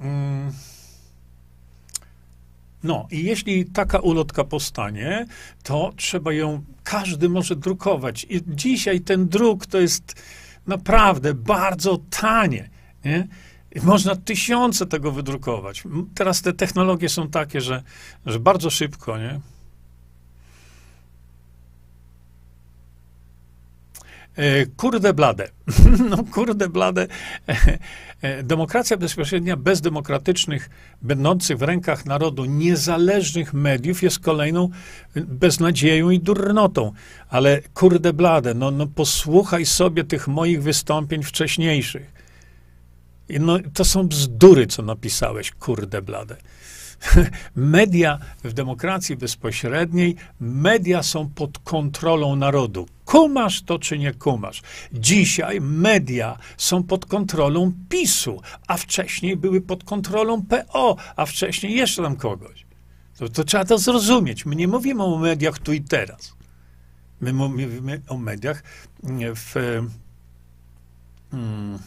[0.00, 0.52] Mm.
[2.82, 5.26] No, i jeśli taka ulotka powstanie,
[5.62, 8.26] to trzeba ją, każdy może drukować.
[8.30, 10.22] I dzisiaj ten druk to jest
[10.66, 12.70] naprawdę bardzo tanie.
[13.04, 13.26] Nie?
[13.82, 15.82] Można tysiące tego wydrukować.
[16.14, 17.82] Teraz te technologie są takie, że,
[18.26, 19.40] że bardzo szybko, nie?
[24.38, 25.48] E, kurde blade.
[26.10, 27.06] No kurde blade.
[28.22, 30.70] E, demokracja bezpośrednia bez demokratycznych,
[31.02, 34.68] będących w rękach narodu niezależnych mediów jest kolejną
[35.14, 36.92] beznadzieją i durnotą.
[37.28, 42.17] Ale kurde blade, no, no posłuchaj sobie tych moich wystąpień wcześniejszych.
[43.40, 46.36] No, to są bzdury, co napisałeś, kurde blade.
[47.56, 52.88] Media w demokracji bezpośredniej, media są pod kontrolą narodu.
[53.04, 54.62] Kumasz to czy nie kumasz?
[54.92, 62.02] Dzisiaj media są pod kontrolą PiSu, a wcześniej były pod kontrolą PO, a wcześniej jeszcze
[62.02, 62.66] tam kogoś.
[63.18, 64.46] To, to trzeba to zrozumieć.
[64.46, 66.34] My nie mówimy o mediach tu i teraz.
[67.20, 68.62] My mówimy o mediach
[69.34, 69.54] w.
[71.30, 71.78] Hmm,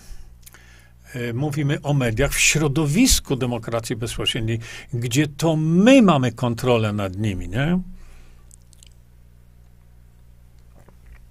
[1.34, 4.60] mówimy o mediach w środowisku demokracji bezpośredniej,
[4.94, 7.80] gdzie to my mamy kontrolę nad nimi, nie?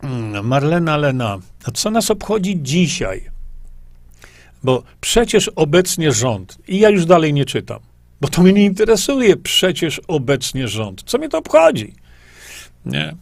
[0.02, 3.30] Mm, Marlena Lena, a co nas obchodzi dzisiaj?
[4.62, 7.80] Bo przecież obecnie rząd, i ja już dalej nie czytam,
[8.20, 11.02] bo to mnie nie interesuje przecież obecnie rząd.
[11.06, 11.94] Co mnie to obchodzi?
[12.86, 13.16] Nie?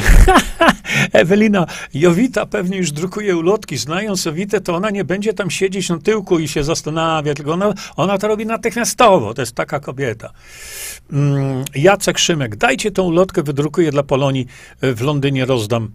[1.12, 3.76] Ewelina, Jowita pewnie już drukuje ulotki.
[3.76, 7.74] Znając Jowitę, to ona nie będzie tam siedzieć na tyłku i się zastanawia, tylko ona,
[7.96, 9.34] ona to robi natychmiastowo.
[9.34, 10.30] To jest taka kobieta.
[11.12, 14.46] Mm, Jacek Szymek, dajcie tą ulotkę, wydrukuję dla Polonii
[14.82, 15.90] w Londynie, rozdam.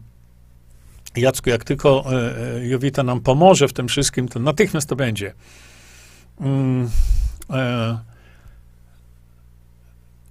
[1.16, 5.34] Jacku, jak tylko e, e, Jowita nam pomoże w tym wszystkim, to natychmiast to będzie.
[6.42, 6.90] Mm,
[7.50, 8.13] e,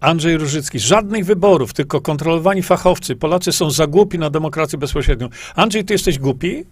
[0.03, 3.17] Andrzej Różycki, żadnych wyborów, tylko kontrolowani fachowcy.
[3.17, 5.29] Polacy są za głupi na demokrację bezpośrednią.
[5.55, 6.65] Andrzej, ty jesteś głupi?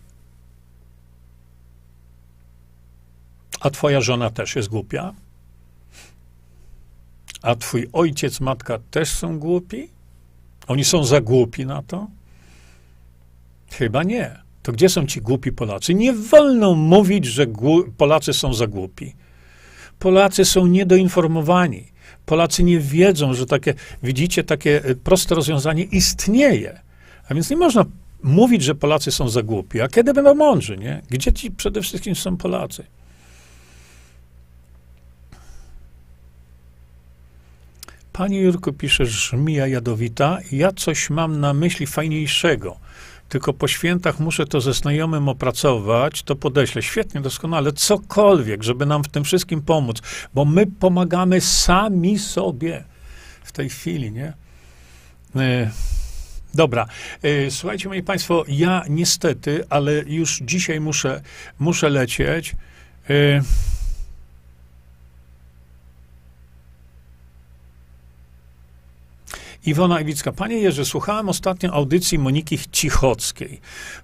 [3.61, 5.15] A twoja żona też jest głupia?
[7.43, 9.89] A twój ojciec, matka też są głupi?
[10.67, 12.07] Oni są za głupi na to?
[13.71, 14.39] Chyba nie.
[14.63, 15.95] To gdzie są ci głupi Polacy?
[15.95, 17.47] Nie wolno mówić, że
[17.97, 19.15] Polacy są za głupi.
[19.99, 21.91] Polacy są niedoinformowani.
[22.27, 26.81] Polacy nie wiedzą, że takie, widzicie, takie e, proste rozwiązanie istnieje.
[27.29, 27.85] A więc nie można
[28.23, 29.81] mówić, że Polacy są za głupi.
[29.81, 31.03] A kiedy będą mądrzy, nie?
[31.11, 32.85] Gdzie ci przede wszystkim są Polacy?
[38.13, 42.77] Panie Jurku, pisze żmija jadowita, ja coś mam na myśli fajniejszego
[43.31, 46.83] tylko po świętach muszę to ze znajomym opracować, to podeślę.
[46.83, 50.03] Świetnie, doskonale, cokolwiek, żeby nam w tym wszystkim pomóc,
[50.35, 52.85] bo my pomagamy sami sobie
[53.45, 54.33] w tej chwili, nie?
[55.37, 55.71] E,
[56.55, 56.87] dobra.
[57.23, 61.21] E, słuchajcie, moi Państwo, ja niestety, ale już dzisiaj muszę,
[61.59, 62.57] muszę lecieć.
[69.67, 70.33] Iwona Iwicka.
[70.33, 73.61] Panie Jerzy, słuchałem ostatnio audycji Moniki Cichockiej.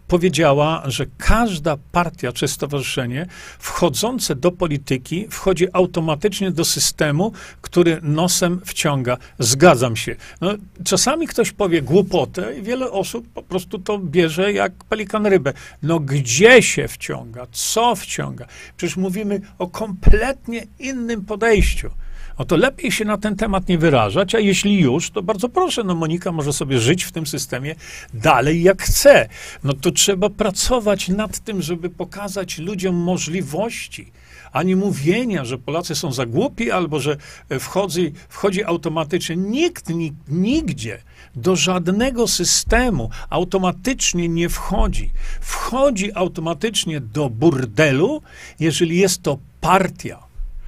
[0.09, 3.27] Powiedziała, że każda partia czy stowarzyszenie
[3.59, 7.33] wchodzące do polityki wchodzi automatycznie do systemu,
[7.63, 9.17] który nosem wciąga.
[9.39, 10.17] Zgadzam się.
[10.41, 10.55] No,
[10.85, 15.53] czasami ktoś powie głupotę i wiele osób po prostu to bierze jak pelikan rybę.
[15.83, 17.47] No gdzie się wciąga?
[17.53, 18.47] Co wciąga?
[18.77, 21.91] Przecież mówimy o kompletnie innym podejściu.
[22.39, 25.85] No to lepiej się na ten temat nie wyrażać, a jeśli już, to bardzo proszę,
[25.85, 27.75] no Monika może sobie żyć w tym systemie
[28.15, 29.29] dalej jak chce.
[29.65, 34.13] No to trzeba pracować nad tym, żeby pokazać ludziom możliwości,
[34.53, 37.17] a nie mówienia, że Polacy są za głupi albo że
[37.61, 39.37] wchodzi, wchodzi automatycznie.
[39.37, 39.87] Nikt
[40.29, 41.03] nigdzie
[41.35, 45.11] do żadnego systemu automatycznie nie wchodzi.
[45.41, 48.23] Wchodzi automatycznie do burdelu,
[48.61, 50.19] jeżeli jest to partia,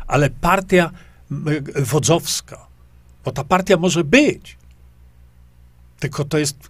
[0.06, 0.90] ale partia
[1.76, 2.66] wodzowska.
[3.24, 4.56] Bo ta partia może być.
[5.98, 6.68] Tylko to jest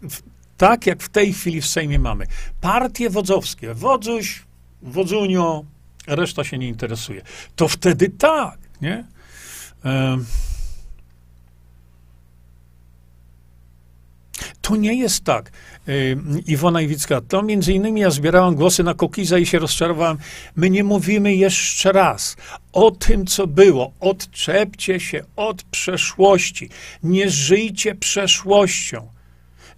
[0.57, 2.27] tak, jak w tej chwili w Sejmie mamy.
[2.61, 3.75] Partie wodzowskie.
[3.75, 4.43] Wodzuś,
[4.83, 5.65] wodzunio,
[6.07, 7.23] reszta się nie interesuje.
[7.57, 9.05] To wtedy tak, nie?
[14.69, 15.53] To nie jest tak.
[16.47, 20.19] Iwona Iwicka, to między innymi ja zbierałam głosy na Kokiza i się rozczarowałem.
[20.57, 22.37] My nie mówimy jeszcze raz
[22.73, 23.93] o tym, co było.
[24.01, 26.69] Odczepcie się od przeszłości.
[27.03, 29.09] Nie żyjcie przeszłością.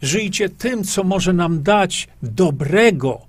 [0.03, 3.21] Żyjcie tym, co może nam dać dobrego.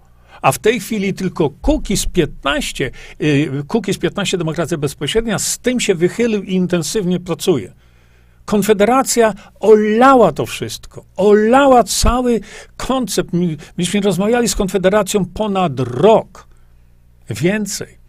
[0.41, 2.91] A w tej chwili tylko Kukiz 15,
[3.67, 7.73] Kukiz 15 Demokracja Bezpośrednia z tym się wychylił i intensywnie pracuje.
[8.45, 11.05] Konfederacja olała to wszystko.
[11.15, 12.39] Olała cały
[12.77, 13.29] koncept.
[13.77, 16.47] Myśmy rozmawiali z Konfederacją ponad rok.
[17.29, 18.01] Więcej.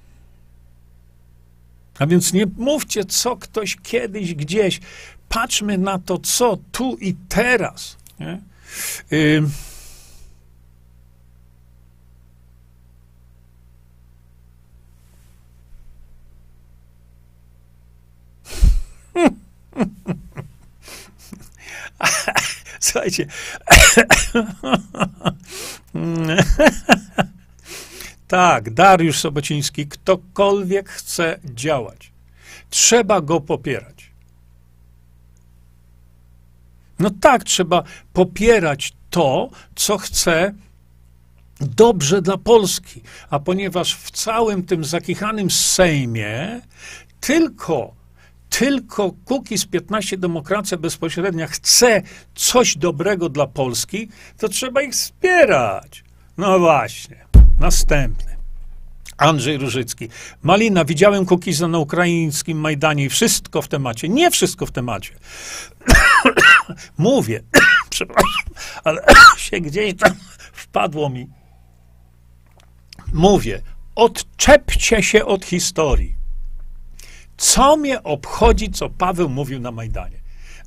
[1.99, 4.81] A więc nie mówcie, co ktoś kiedyś gdzieś.
[5.29, 7.97] Patrzmy na to, co tu i teraz.
[8.21, 8.41] Nie?
[9.13, 9.43] Y
[22.81, 23.27] Słuchajcie.
[28.29, 32.13] tak, Dariusz Sobociński, ktokolwiek chce działać,
[32.71, 34.13] trzeba go popierać.
[36.99, 40.55] No tak, trzeba popierać to, co chce
[41.61, 43.03] dobrze dla Polski.
[43.31, 46.61] A ponieważ w całym tym zakichanym Sejmie
[47.21, 48.02] tylko
[48.59, 49.15] tylko
[49.57, 52.03] z 15 Demokracja Bezpośrednia chce
[52.35, 56.05] coś dobrego dla Polski, to trzeba ich wspierać.
[56.37, 57.17] No właśnie.
[57.59, 58.37] Następny.
[59.17, 60.09] Andrzej Różycki.
[60.43, 64.09] Malina, widziałem Kukiza na ukraińskim Majdanie i wszystko w temacie.
[64.09, 65.15] Nie wszystko w temacie.
[66.99, 67.43] Mówię,
[67.91, 69.05] przepraszam, ale
[69.39, 70.13] się gdzieś tam
[70.53, 71.27] wpadło mi.
[73.13, 73.63] Mówię,
[73.95, 76.22] odczepcie się od historii.
[77.37, 80.17] Co mnie obchodzi, co Paweł mówił na Majdanie?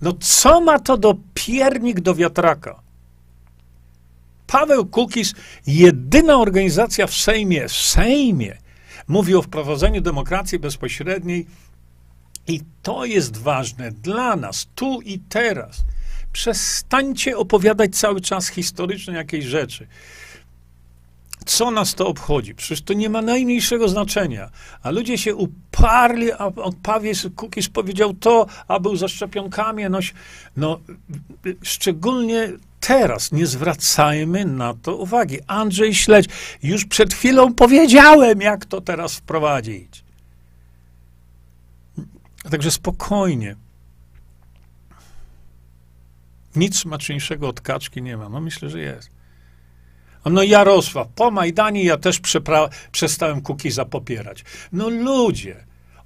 [0.02, 2.80] No co ma to do piernik do wiatraka?
[4.48, 5.34] Paweł Kukis,
[5.68, 8.58] jedyna organizacja w Sejmie, Sejmie,
[9.08, 11.48] mówi o wprowadzeniu demokracji bezpośredniej
[12.48, 15.86] i to jest ważne dla nas, tu i teraz.
[16.32, 19.88] Przestańcie opowiadać cały czas historyczne jakieś rzeczy.
[21.46, 22.56] Co nas to obchodzi?
[22.56, 24.50] Przecież to nie ma najmniejszego znaczenia.
[24.84, 26.52] A ludzie się uparli, a
[26.84, 29.84] Paweł Kukis powiedział to, a był za szczepionkami.
[29.90, 30.00] No,
[30.58, 30.80] no,
[31.64, 35.38] szczególnie teraz nie zwracajmy na to uwagi.
[35.48, 36.26] Andrzej Śledź,
[36.64, 40.04] już przed chwilą powiedziałem, jak to teraz wprowadzić.
[42.52, 43.56] Także spokojnie.
[46.56, 48.30] Nic smaczniejszego od kaczki nie ma.
[48.30, 49.15] No myślę, że jest.
[50.26, 52.20] No Jarosław, po Majdanie ja też
[52.92, 54.44] przestałem Kukiza popierać.
[54.72, 55.56] No ludzie,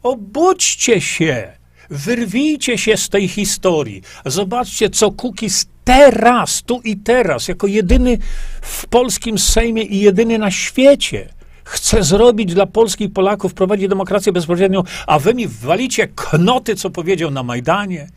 [0.03, 1.53] obudźcie się,
[1.89, 4.01] wyrwijcie się z tej historii.
[4.25, 8.17] Zobaczcie, co Kukiz teraz, tu i teraz, jako jedyny
[8.61, 11.29] w polskim Sejmie i jedyny na świecie
[11.63, 16.89] chce zrobić dla Polski i Polaków, prowadzi demokrację bezpośrednią, a wy mi walicie knoty, co
[16.89, 18.07] powiedział na Majdanie.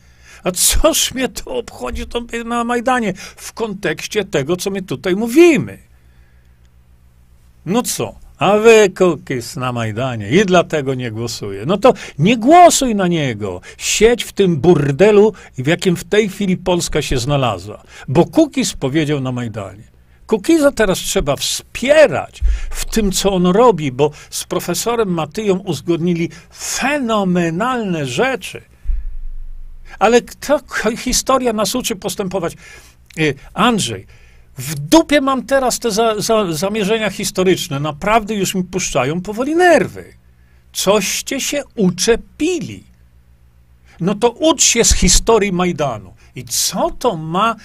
[0.45, 5.92] A coż mnie to obchodzi to na Majdanie w kontekście tego, co my tutaj mówimy?
[7.67, 8.15] No co?
[8.39, 11.67] A wy Kukis na Majdanie i dlatego nie głosuje.
[11.67, 13.61] No to nie głosuj na niego.
[13.79, 17.83] Siedź w tym burdelu, w jakim w tej chwili Polska się znalazła.
[18.09, 19.93] Bo Kukis powiedział na Majdanie.
[20.27, 22.41] Kukiza teraz trzeba wspierać
[22.71, 28.63] w tym, co on robi, bo z profesorem Matyją uzgodnili fenomenalne rzeczy.
[29.99, 30.61] Ale kto,
[30.99, 32.55] historia nas uczy postępować.
[33.19, 34.07] Y, Andrzej,
[34.59, 37.81] w dupie mam teraz te za, za, zamierzenia historyczne.
[37.81, 40.05] Naprawdę już mi puszczają powoli nerwy.
[40.73, 42.85] Coście się uczepili.
[44.01, 46.15] No to ucz się z historii Majdanu.
[46.37, 47.57] I co to ma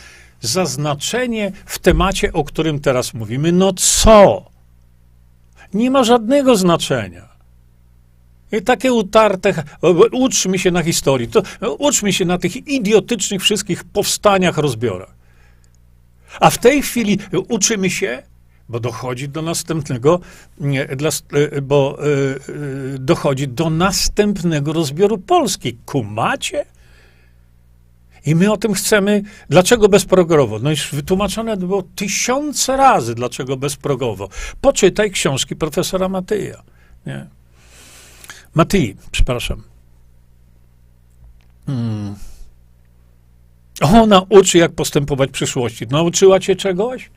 [0.41, 3.51] za znaczenie w temacie, o którym teraz mówimy?
[3.51, 4.45] No co?
[5.73, 7.27] Nie ma żadnego znaczenia.
[8.51, 9.63] I takie utarte,
[10.11, 11.41] uczmy się na historii, to
[11.77, 15.16] uczmy się na tych idiotycznych wszystkich powstaniach, rozbiorach.
[16.39, 18.23] A w tej chwili uczymy się,
[18.69, 20.19] bo dochodzi do następnego,
[21.33, 25.77] e, bo e, e, dochodzi do następnego rozbioru Polski.
[25.85, 26.65] Kumacie?
[28.25, 29.23] I my o tym chcemy.
[29.49, 30.59] Dlaczego bezprogowo?
[30.59, 34.29] No już wytłumaczone było tysiące razy, dlaczego bezprogowo.
[34.61, 36.63] Poczytaj książki profesora Matyja.
[37.05, 37.27] Nie?
[38.55, 39.63] Matyi, przepraszam.
[41.65, 42.15] Hmm.
[43.82, 45.88] Ona uczy, jak postępować w przyszłości.
[45.88, 47.09] Nauczyła cię czegoś?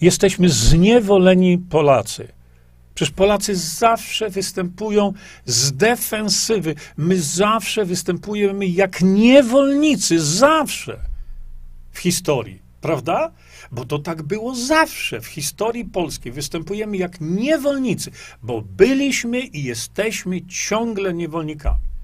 [0.00, 2.28] Jesteśmy zniewoleni Polacy.
[2.94, 5.12] Przecież Polacy zawsze występują
[5.44, 6.74] z defensywy.
[6.96, 10.20] My zawsze występujemy jak niewolnicy.
[10.20, 10.98] Zawsze.
[11.92, 12.62] W historii.
[12.80, 13.32] Prawda?
[13.72, 16.32] Bo to tak było zawsze w historii polskiej.
[16.32, 18.10] Występujemy jak niewolnicy,
[18.42, 21.95] bo byliśmy i jesteśmy ciągle niewolnikami.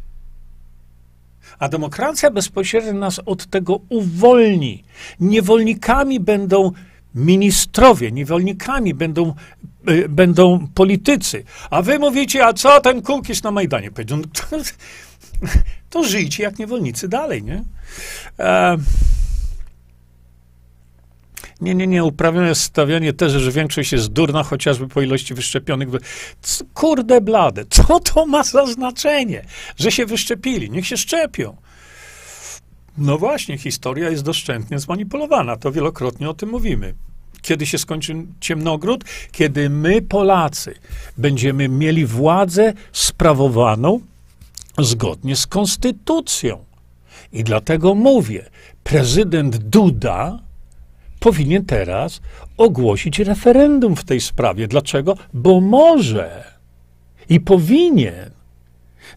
[1.59, 4.84] A demokracja bezpośrednio nas od tego uwolni.
[5.20, 6.72] Niewolnikami będą
[7.14, 9.34] ministrowie, niewolnikami będą,
[9.90, 11.44] y, będą politycy.
[11.70, 14.18] A wy mówicie, a co ten Kukiz na Majdanie powiedział?
[15.90, 17.62] To, to żyjcie jak niewolnicy dalej, nie?
[18.38, 18.76] E,
[21.62, 22.04] nie, nie, nie.
[22.04, 25.88] Uprawione jest stawianie tezy, że większość jest durna, chociażby po ilości wyszczepionych.
[26.74, 29.44] Kurde blade, co to ma za znaczenie,
[29.76, 30.70] że się wyszczepili?
[30.70, 31.56] Niech się szczepią.
[32.98, 35.56] No właśnie, historia jest doszczętnie zmanipulowana.
[35.56, 36.94] To wielokrotnie o tym mówimy.
[37.42, 39.04] Kiedy się skończy ciemnogród?
[39.32, 40.74] Kiedy my, Polacy,
[41.18, 44.00] będziemy mieli władzę sprawowaną
[44.78, 46.64] zgodnie z konstytucją.
[47.32, 48.50] I dlatego mówię,
[48.84, 50.38] prezydent Duda
[51.22, 52.20] powinien teraz
[52.56, 54.68] ogłosić referendum w tej sprawie.
[54.68, 55.16] Dlaczego?
[55.32, 56.44] Bo może
[57.28, 58.30] i powinien.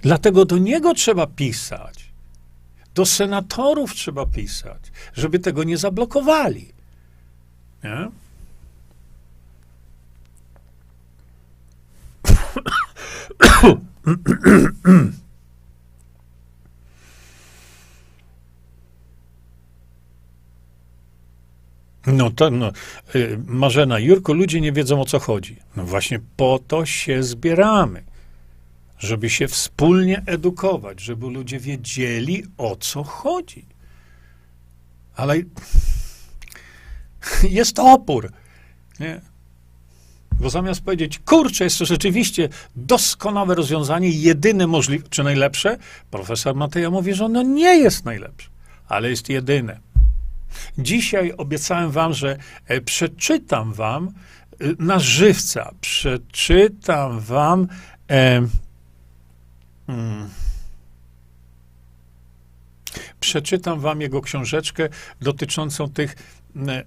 [0.01, 2.06] Dlatego do niego trzeba pisać.
[2.95, 6.74] Do senatorów trzeba pisać, żeby tego nie zablokowali.
[7.84, 8.08] Nie?
[22.26, 22.72] No to, no,
[23.16, 25.58] y, Marzena, Jurku, ludzie nie wiedzą o co chodzi.
[25.76, 28.04] No właśnie po to się zbieramy,
[29.00, 33.66] żeby się wspólnie edukować, żeby ludzie wiedzieli o co chodzi.
[35.16, 35.36] Ale
[37.60, 38.32] jest opór.
[39.00, 39.22] Nie?
[40.40, 45.78] Bo zamiast powiedzieć, kurczę, jest to rzeczywiście doskonałe rozwiązanie, jedyne możliwe, czy najlepsze,
[46.12, 48.50] profesor Mateja mówi, że ono nie jest najlepsze,
[48.88, 49.85] ale jest jedyne.
[50.78, 52.38] Dzisiaj obiecałem wam, że
[52.68, 57.68] e, przeczytam wam e, na żywca, przeczytam wam
[58.10, 58.47] e,
[59.88, 60.30] hmm,
[63.20, 64.89] przeczytam wam jego książeczkę
[65.22, 66.16] dotyczącą tych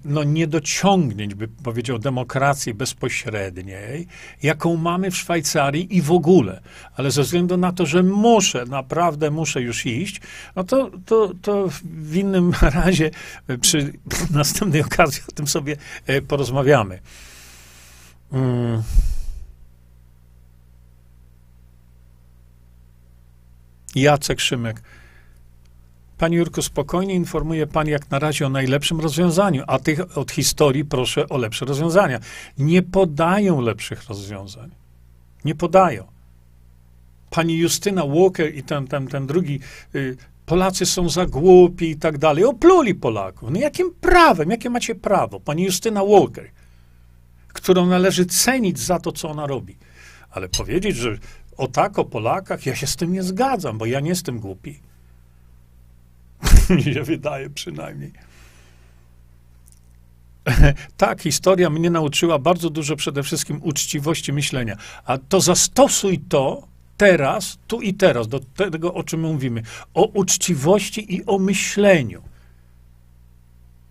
[0.05, 4.07] no, niedociągnięć, by powiedział, demokracji bezpośredniej,
[4.43, 6.61] jaką mamy w Szwajcarii i w ogóle.
[6.95, 10.21] Ale ze względu na to, że muszę, naprawdę muszę już iść,
[10.55, 12.53] no to, to, to w innym
[12.85, 13.11] razie
[13.61, 13.93] przy
[14.33, 16.99] następnej okazji o tym sobie e, porozmawiamy.
[18.31, 18.83] Hmm.
[23.95, 24.81] Jacek Szymek.
[26.19, 30.85] Panie Jurku, spokojnie informuje Pan jak na razie o najlepszym rozwiązaniu, a tych od historii
[30.85, 32.19] proszę o lepsze rozwiązania.
[32.57, 34.69] Nie podają lepszych rozwiązań.
[35.45, 36.03] Nie podają.
[37.29, 39.59] Pani Justyna Walker i ten, ten, ten drugi,
[39.95, 42.43] y, Polacy są za głupi i tak dalej.
[42.45, 43.49] Opluli Polaków.
[43.51, 45.39] No jakim prawem, jakie macie prawo?
[45.39, 46.49] Pani Justyna Walker,
[47.47, 49.77] którą należy cenić za to, co ona robi.
[50.31, 51.17] Ale powiedzieć, że
[51.57, 54.88] o tak o Polakach, ja się z tym nie zgadzam, bo ja nie jestem głupi.
[56.69, 58.11] mi się wydaje przynajmniej.
[60.97, 64.75] tak, historia mnie nauczyła bardzo dużo przede wszystkim uczciwości myślenia.
[65.05, 66.67] A to zastosuj to
[66.97, 69.63] teraz, tu i teraz, do tego, o czym mówimy.
[69.93, 72.21] O uczciwości i o myśleniu.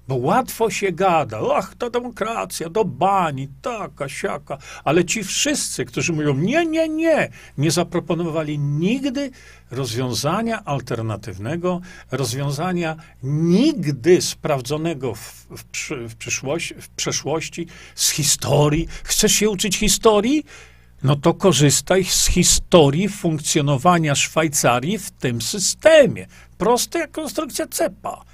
[0.09, 6.13] Bo łatwo się gada, ach, to demokracja, do bani, taka, siaka, ale ci wszyscy, którzy
[6.13, 7.29] mówią, nie, nie, nie,
[7.59, 9.31] nie zaproponowali nigdy
[9.71, 11.81] rozwiązania alternatywnego,
[12.11, 15.65] rozwiązania nigdy sprawdzonego w, w,
[16.09, 18.89] w, przyszłości, w przeszłości, z historii.
[19.05, 20.45] Chcesz się uczyć historii?
[21.03, 26.27] No to korzystaj z historii funkcjonowania Szwajcarii w tym systemie.
[26.59, 28.25] Proste jak konstrukcja cepa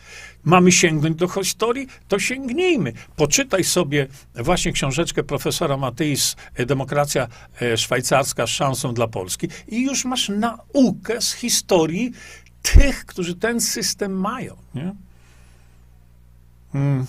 [0.45, 2.93] mamy sięgnąć do historii, to sięgnijmy.
[3.16, 7.29] Poczytaj sobie właśnie książeczkę profesora Matys, Demokracja
[7.62, 12.12] e, szwajcarska z szansą dla Polski i już masz naukę z historii
[12.62, 14.57] tych, którzy ten system mają.
[14.75, 14.95] Nie?
[16.73, 17.07] Hmm.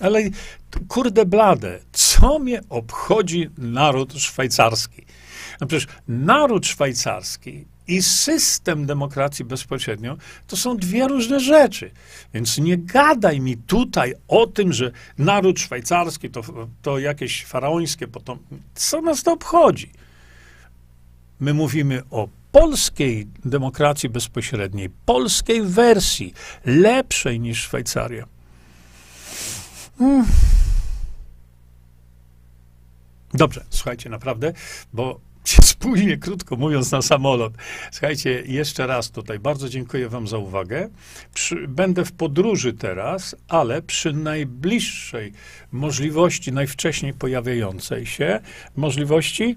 [0.00, 0.20] Ale
[0.88, 5.06] kurde blade, co mnie obchodzi naród szwajcarski?
[5.60, 11.90] No przecież naród szwajcarski i system demokracji bezpośrednio to są dwie różne rzeczy.
[12.34, 16.42] Więc nie gadaj mi tutaj o tym, że naród szwajcarski to,
[16.82, 18.56] to jakieś faraońskie potomstwo.
[18.74, 19.90] Co nas to obchodzi?
[21.40, 26.34] My mówimy o polskiej demokracji bezpośredniej, polskiej wersji,
[26.64, 28.26] lepszej niż Szwajcaria.
[29.98, 30.26] Hmm.
[33.34, 34.52] Dobrze, słuchajcie, naprawdę,
[34.92, 37.52] bo się spóźnię, krótko mówiąc, na samolot.
[37.92, 40.88] Słuchajcie, jeszcze raz tutaj bardzo dziękuję Wam za uwagę.
[41.34, 45.32] Przy, będę w podróży teraz, ale przy najbliższej
[45.72, 48.40] możliwości, najwcześniej pojawiającej się
[48.76, 49.56] możliwości,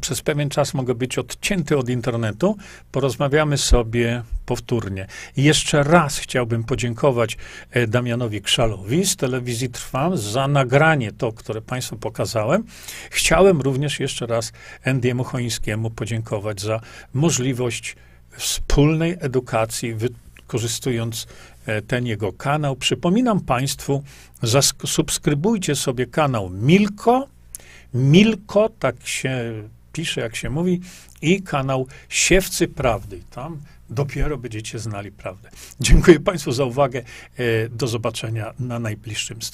[0.00, 2.56] przez pewien czas mogę być odcięty od internetu.
[2.92, 5.06] Porozmawiamy sobie powtórnie.
[5.36, 7.36] I jeszcze raz chciałbym podziękować
[7.70, 12.64] e, Damianowi Krzalowi z telewizji Trwam za nagranie to, które Państwu pokazałem.
[13.10, 14.52] Chciałem również jeszcze raz
[14.84, 16.80] Endiemu Chońskiemu podziękować za
[17.14, 17.96] możliwość
[18.30, 21.26] wspólnej edukacji, wykorzystując
[21.66, 22.76] e, ten jego kanał.
[22.76, 24.02] Przypominam Państwu,
[24.42, 27.26] zasubskrybujcie sobie kanał Milko.
[27.94, 29.52] Milko, tak się
[29.92, 30.80] pisze, jak się mówi,
[31.22, 33.20] i kanał Siewcy Prawdy.
[33.30, 33.58] Tam
[33.90, 35.50] dopiero będziecie znali prawdę.
[35.80, 37.02] Dziękuję Państwu za uwagę.
[37.36, 39.48] E, do zobaczenia na najbliższym streamie.